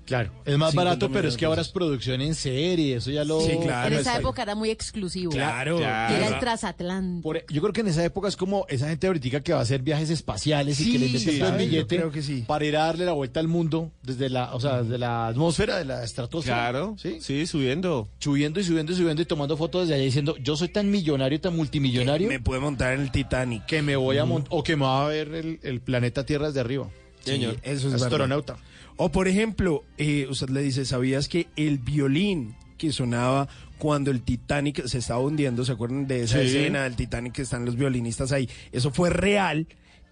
[0.08, 0.32] Claro.
[0.46, 2.96] Es más 50 barato, pero es que ahora es producción en serie.
[2.96, 3.42] Eso ya lo.
[3.42, 3.94] Sí, claro.
[3.94, 5.32] en esa época era muy exclusivo.
[5.32, 5.80] Claro.
[5.80, 7.22] Era el transatlántico.
[7.24, 9.64] Por- yo creo que en esa época es como esa gente ahorita que va a
[9.64, 12.44] hacer viajes espaciales y que le sí, todo el billete creo que sí.
[12.48, 15.78] para ir a darle la vuelta al mundo desde la, o sea, desde la atmósfera,
[15.78, 16.56] de la estratosfera.
[16.56, 16.96] Claro.
[16.98, 17.18] Sí.
[17.20, 18.08] Sí, subiendo.
[18.20, 21.40] Subiendo y subiendo y subiendo y tomando fotos desde allá diciendo, yo soy tan millonario,
[21.42, 23.66] tan multimillonario Me puede montar en el Titanic.
[23.66, 26.48] que me voy a montar, o que me va a ver el, el planeta Tierra
[26.48, 26.88] desde arriba.
[27.24, 27.58] Sí, Señor.
[27.64, 28.58] eso es verdad.
[28.98, 34.22] O por ejemplo, eh, usted le dice, ¿sabías que el violín que sonaba cuando el
[34.22, 35.66] Titanic se estaba hundiendo.
[35.66, 36.48] ¿Se acuerdan de esa Sí.
[36.48, 38.50] escena del Titanic que están los violinistas ahí?
[38.72, 39.68] Eso fue real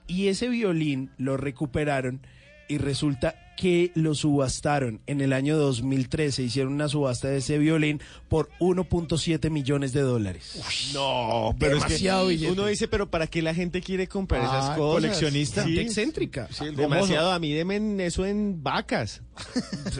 [0.08, 2.22] y ese violín lo recuperaron
[2.68, 6.44] y resulta que lo subastaron en el año 2013.
[6.44, 10.60] Hicieron una subasta de ese violín por 1.7 millones de dólares.
[10.94, 14.46] No, pero Demasiado es que uno dice, pero ¿para qué la gente quiere comprar Ah,
[14.48, 15.02] esas cosas?
[15.04, 15.64] coleccionista.
[15.64, 15.80] Sí.
[15.80, 16.50] Excéntrica.
[16.52, 17.32] Sí, demasiado.
[17.32, 19.22] A mí denme eso en vacas.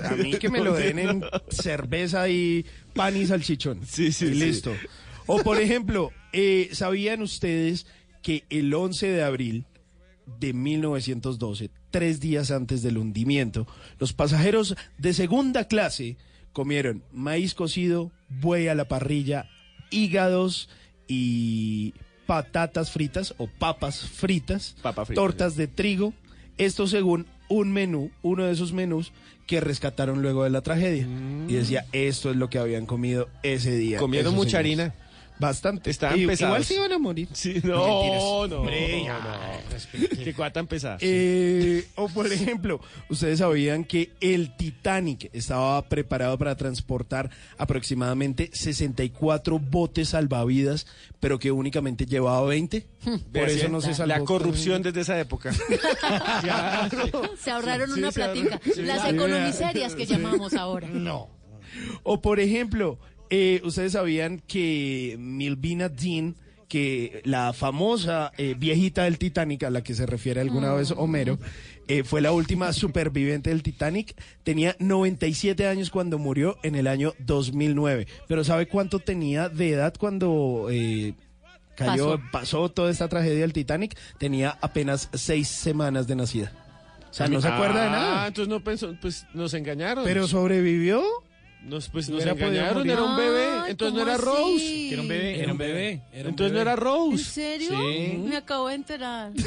[0.04, 3.86] A mí que me lo den en cerveza y pan y salchichón.
[3.86, 4.34] Sí, sí, Y sí.
[4.36, 4.74] listo.
[5.28, 7.88] O por ejemplo, eh, ¿sabían ustedes
[8.22, 9.66] que el 11 de abril
[10.40, 13.68] de 1912, tres días antes del hundimiento,
[14.00, 16.18] los pasajeros de segunda clase
[16.54, 19.50] comieron maíz cocido, buey a la parrilla,
[19.92, 20.70] hígados
[21.08, 21.94] y
[22.26, 26.14] patatas fritas o papas fritas, Papa frita, tortas de trigo,
[26.58, 29.12] esto según un menú, uno de esos menús
[29.46, 31.08] que rescataron luego de la tragedia.
[31.48, 34.00] Y decía, esto es lo que habían comido ese día.
[34.00, 34.80] Comieron mucha señores.
[34.80, 35.05] harina.
[35.38, 35.90] Bastante.
[35.90, 36.52] Estaban Y- pesados.
[36.52, 37.28] Igual se iban a morir.
[37.34, 37.76] Sí, no,
[38.48, 40.24] no, Hombre, no, no.
[40.24, 40.98] Qué cosa tan pesada.
[41.02, 42.80] Eh, o por ejemplo,
[43.10, 50.88] ustedes sabían que el Titanic estaba preparado para transportar aproximadamente 64 botes salvavidas,
[51.20, 52.88] pero que únicamente llevaba 20.
[53.34, 54.08] Por eso no se salvó.
[54.14, 55.52] La corrupción desde esa época.
[57.40, 58.60] Se ahorraron Sí, una platica.
[58.74, 59.10] sí, Las sí.
[59.10, 60.88] economiserias que llamamos ahora.
[60.88, 61.30] No.
[62.04, 62.98] O por ejemplo,
[63.36, 66.36] eh, ustedes sabían que Milvina Dean,
[66.68, 71.38] que la famosa eh, viejita del Titanic a la que se refiere alguna vez Homero,
[71.88, 74.16] eh, fue la última superviviente del Titanic.
[74.44, 78.08] Tenía 97 años cuando murió en el año 2009.
[78.28, 81.14] Pero ¿sabe cuánto tenía de edad cuando eh,
[81.76, 82.32] cayó, Pasó.
[82.32, 83.96] pasó toda esta tragedia del Titanic?
[84.18, 86.52] Tenía apenas seis semanas de nacida.
[87.12, 88.28] O sea, no se acuerda de Ah, nada.
[88.28, 90.04] entonces no pensó, pues nos engañaron.
[90.04, 91.02] Pero sobrevivió.
[91.66, 93.48] Nos, pues nos engañaron, era un bebé.
[93.64, 94.26] Ay, Entonces no ¿cómo era así?
[94.26, 94.60] Rose.
[94.66, 96.02] Que era un bebé, era un bebé.
[96.14, 97.24] Entonces no era ¿En Rose.
[97.24, 97.70] serio?
[97.70, 98.18] Sí.
[98.30, 99.32] Me acabo de enterar.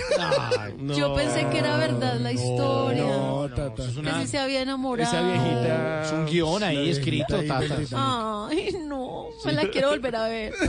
[0.79, 0.97] No.
[0.97, 3.03] Yo pensé que era verdad la historia.
[3.05, 3.83] No, tata.
[3.87, 5.09] Que sí se había enamorado.
[5.11, 6.03] Esa viejita.
[6.05, 8.49] Es un guion ahí La escrito, viejita Tata.
[8.51, 9.27] Ay, no.
[9.45, 10.53] Me la quiero volver a ver.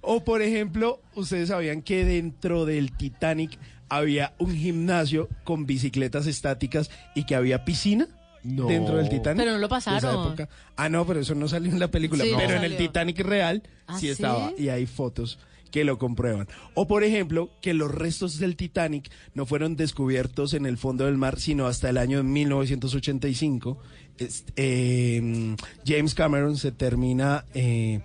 [0.00, 3.58] O por ejemplo, ustedes sabían que dentro del Titanic
[3.88, 8.06] había un gimnasio con bicicletas estáticas y que había piscina.
[8.46, 8.66] No.
[8.66, 9.38] Dentro del Titanic.
[9.38, 10.26] Pero no lo pasaron.
[10.28, 10.48] época.
[10.76, 12.24] Ah, no, pero eso no salió en la película.
[12.24, 12.76] Sí, no pero en el.
[12.76, 14.12] Titanic real ¿Ah, sí sí?
[14.12, 14.52] estaba.
[14.56, 15.38] Y hay fotos
[15.70, 16.48] que lo comprueban.
[16.74, 21.16] O por ejemplo, que los restos del Titanic no fueron descubiertos en el fondo del
[21.16, 23.78] mar, sino hasta el año 1985.
[24.18, 25.56] Este, eh,
[25.86, 28.00] James Cameron se termina, eh,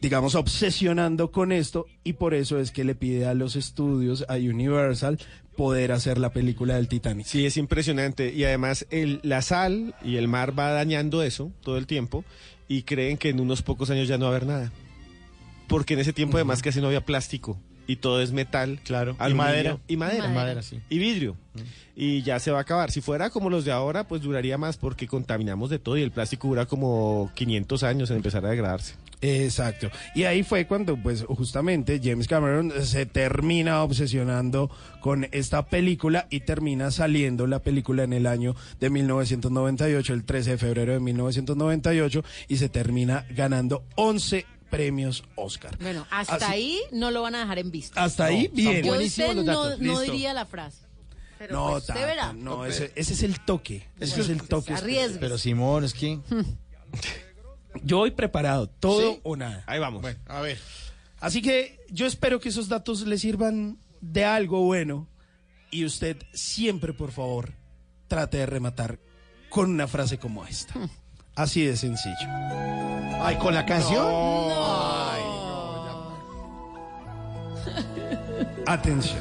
[0.00, 4.36] digamos, obsesionando con esto y por eso es que le pide a los estudios, a
[4.36, 5.18] Universal,
[5.56, 7.26] poder hacer la película del Titanic.
[7.26, 8.32] Sí, es impresionante.
[8.32, 12.24] Y además el, la sal y el mar va dañando eso todo el tiempo
[12.68, 14.72] y creen que en unos pocos años ya no va a haber nada.
[15.68, 18.78] Porque en ese tiempo además casi no había plástico y todo es metal.
[18.84, 19.16] Claro.
[19.28, 19.78] Y madera.
[19.88, 20.24] Y madera.
[20.24, 20.34] Madera.
[20.34, 20.80] Madera, sí.
[20.90, 21.36] Y vidrio.
[21.96, 22.92] Y ya se va a acabar.
[22.92, 26.12] Si fuera como los de ahora, pues duraría más porque contaminamos de todo y el
[26.12, 28.94] plástico dura como 500 años en empezar a degradarse.
[29.20, 29.90] Exacto.
[30.14, 36.40] Y ahí fue cuando, pues, justamente James Cameron se termina obsesionando con esta película y
[36.40, 42.22] termina saliendo la película en el año de 1998, el 13 de febrero de 1998,
[42.46, 45.76] y se termina ganando 11 premios Oscar.
[45.78, 48.02] Bueno, hasta Así- ahí no lo van a dejar en vista.
[48.02, 48.82] Hasta ahí, bien.
[48.84, 50.82] Yo usted no, diría la frase.
[51.38, 52.32] Pero No, pues, verá.
[52.32, 53.86] no, ese, ese es el toque.
[54.00, 54.74] Ese es el toque.
[54.74, 55.18] Arriesgue.
[55.18, 56.18] Pero Simón, es que...
[57.82, 59.20] Yo voy preparado, todo ¿Sí?
[59.22, 59.62] o nada.
[59.66, 60.04] Ahí vamos.
[60.26, 60.58] A ver.
[61.20, 65.08] Así que yo espero que esos datos le sirvan de algo bueno
[65.70, 67.52] y usted siempre, por favor,
[68.08, 68.98] trate de rematar
[69.48, 70.74] con una frase como esta.
[71.38, 72.16] Así de sencillo.
[73.22, 74.04] Ay, ¿con la canción?
[78.66, 79.20] Atención,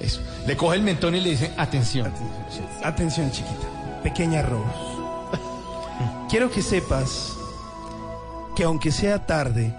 [0.00, 0.20] Eso.
[0.46, 2.10] Le coge el mentón y le dice, atención.
[2.82, 4.64] atención chiquita, pequeña Rose.
[6.30, 7.36] Quiero que sepas
[8.56, 9.74] que aunque sea tarde,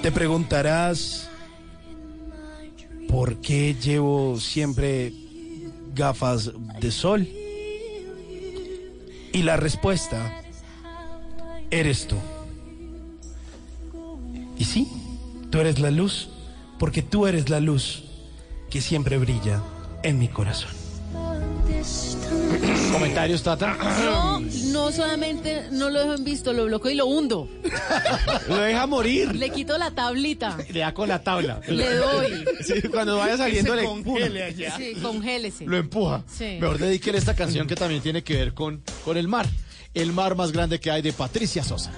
[0.00, 1.28] te preguntarás
[3.08, 5.12] por qué llevo siempre
[5.94, 6.50] gafas
[6.80, 7.28] de sol.
[9.32, 10.42] Y la respuesta
[11.70, 12.16] eres tú.
[14.58, 14.88] Y sí,
[15.50, 16.30] tú eres la luz,
[16.78, 18.04] porque tú eres la luz
[18.70, 19.62] que siempre brilla
[20.02, 20.77] en mi corazón.
[22.92, 23.76] ¿Comentarios, Tata?
[24.02, 24.40] Yo
[24.72, 27.48] no solamente no lo dejo en visto, lo bloqueo y lo hundo.
[28.48, 29.34] Lo deja morir.
[29.34, 30.56] Le quito la tablita.
[30.70, 31.60] Le da con la tabla.
[31.68, 32.44] Le doy.
[32.62, 34.76] Sí, cuando vaya saliendo le congele allá.
[34.76, 35.66] Sí, congélese.
[35.66, 36.24] Lo empuja.
[36.26, 36.56] Sí.
[36.60, 39.46] Mejor dedíquele esta canción que también tiene que ver con, con el mar.
[39.94, 41.92] El mar más grande que hay de Patricia Sosa.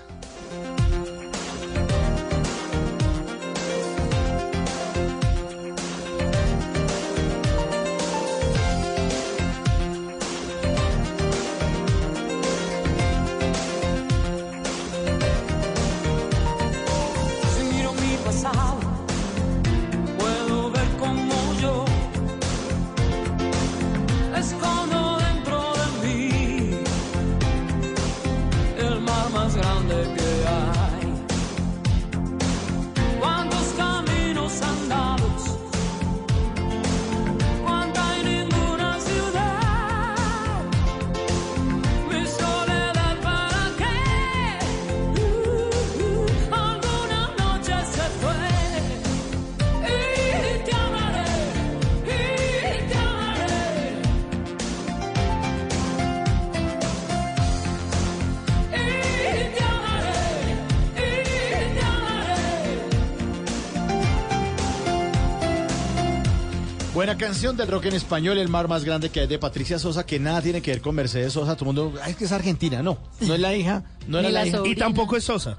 [67.21, 70.19] Canción del rock en español, El mar más grande que hay de Patricia Sosa, que
[70.19, 71.55] nada tiene que ver con Mercedes Sosa.
[71.55, 72.83] Todo el mundo, "Ay, es que es argentina.
[72.83, 74.63] No, no es la hija, no era la, la hija.
[74.65, 75.59] Y tampoco es Sosa.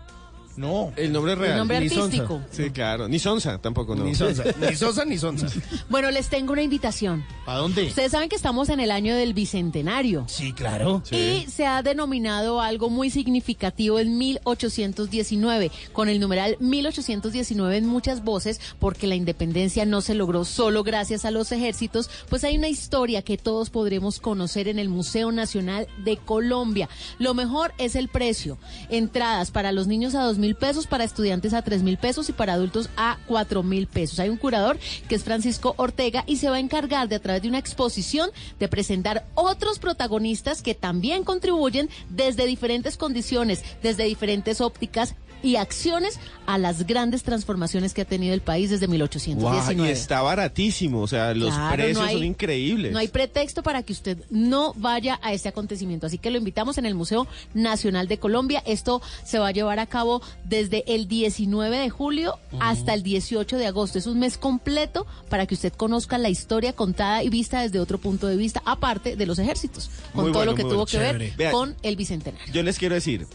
[0.61, 0.93] No.
[0.95, 1.53] El nombre real.
[1.53, 2.39] El nombre Ni artístico.
[2.51, 3.07] Sí, claro.
[3.07, 4.03] Ni Sonsa tampoco, no.
[4.03, 4.43] Ni Sonsa.
[4.59, 5.47] Ni Sosa ni Sonsa.
[5.89, 7.25] Bueno, les tengo una invitación.
[7.47, 7.87] ¿A dónde?
[7.87, 10.25] Ustedes saben que estamos en el año del bicentenario.
[10.27, 11.01] Sí, claro.
[11.09, 18.23] Y se ha denominado algo muy significativo en 1819, con el numeral 1819 en muchas
[18.23, 22.69] voces, porque la independencia no se logró solo gracias a los ejércitos, pues hay una
[22.69, 26.87] historia que todos podremos conocer en el Museo Nacional de Colombia.
[27.17, 28.59] Lo mejor es el precio.
[28.89, 32.53] Entradas para los niños a dos pesos, para estudiantes a tres mil pesos y para
[32.53, 34.19] adultos a cuatro mil pesos.
[34.19, 37.41] Hay un curador que es Francisco Ortega y se va a encargar de a través
[37.41, 38.29] de una exposición
[38.59, 46.19] de presentar otros protagonistas que también contribuyen desde diferentes condiciones, desde diferentes ópticas y acciones
[46.45, 49.89] a las grandes transformaciones que ha tenido el país desde Guau, 1819.
[49.89, 51.01] y está baratísimo.
[51.01, 52.91] O sea, los Claro, precios no hay- son increíbles.
[52.91, 56.07] No hay pretexto para que usted no vaya a este acontecimiento.
[56.07, 58.61] Así que lo invitamos en el Museo Nacional de Colombia.
[58.65, 63.57] Esto se va a llevar a cabo desde el 19 de julio hasta el 18
[63.57, 63.97] de agosto.
[63.97, 67.97] Es un mes completo para que usted conozca la historia contada y vista desde otro
[67.97, 70.85] punto de vista, aparte de los ejércitos, con Muy todo bueno, lo que tuvo bueno.
[70.85, 71.33] que Chévere.
[71.37, 72.53] ver con el bicentenario.
[72.53, 73.27] Yo les quiero decir,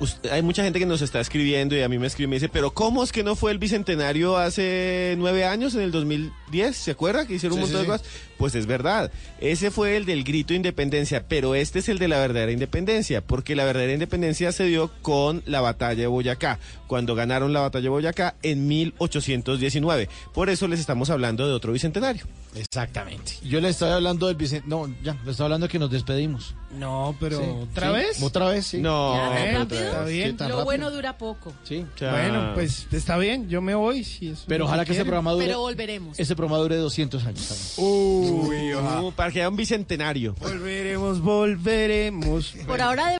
[0.00, 2.36] us- hay mucha gente que nos está escribiendo y a mí me escribe y me
[2.36, 6.76] dice, pero ¿cómo es que no fue el bicentenario hace nueve años, en el 2010?
[6.76, 8.02] ¿Se acuerda que hicieron Sí, un montón sí, de sí.
[8.04, 8.22] cosas?
[8.36, 12.08] Pues es verdad, ese fue el del grito de independencia, pero este es el de
[12.08, 17.14] la verdadera independencia, porque la verdadera independencia se dio con la batalla de Boyacá, cuando
[17.14, 20.08] ganaron la batalla de Boyacá en 1819.
[20.34, 22.24] Por eso les estamos hablando de otro bicentenario.
[22.54, 23.32] Exactamente.
[23.42, 24.66] Yo le estoy hablando del Vicente.
[24.68, 26.54] No, ya, le estoy hablando de que nos despedimos.
[26.78, 27.94] No, pero Sí, ¿otra sí.
[27.94, 28.22] vez?
[28.22, 28.66] ¿Otra vez?
[28.66, 28.78] Sí.
[28.78, 29.85] No, Ya, pero ¿tan otra vez.
[29.86, 30.30] Está bien.
[30.32, 30.64] Sí, tan Lo rápido.
[30.64, 31.52] bueno dura poco.
[31.64, 31.84] Sí.
[32.00, 34.04] Bueno, pues está bien, yo me voy.
[34.04, 35.46] Si Pero es lo ojalá que ese programa dure.
[35.46, 36.18] Pero volveremos.
[36.18, 37.90] Ese programa dure 200 años también.
[38.48, 39.10] Uy, ojalá.
[39.16, 40.34] para que haya un bicentenario.
[40.40, 42.54] Volveremos, volveremos.
[42.66, 43.14] Por ahora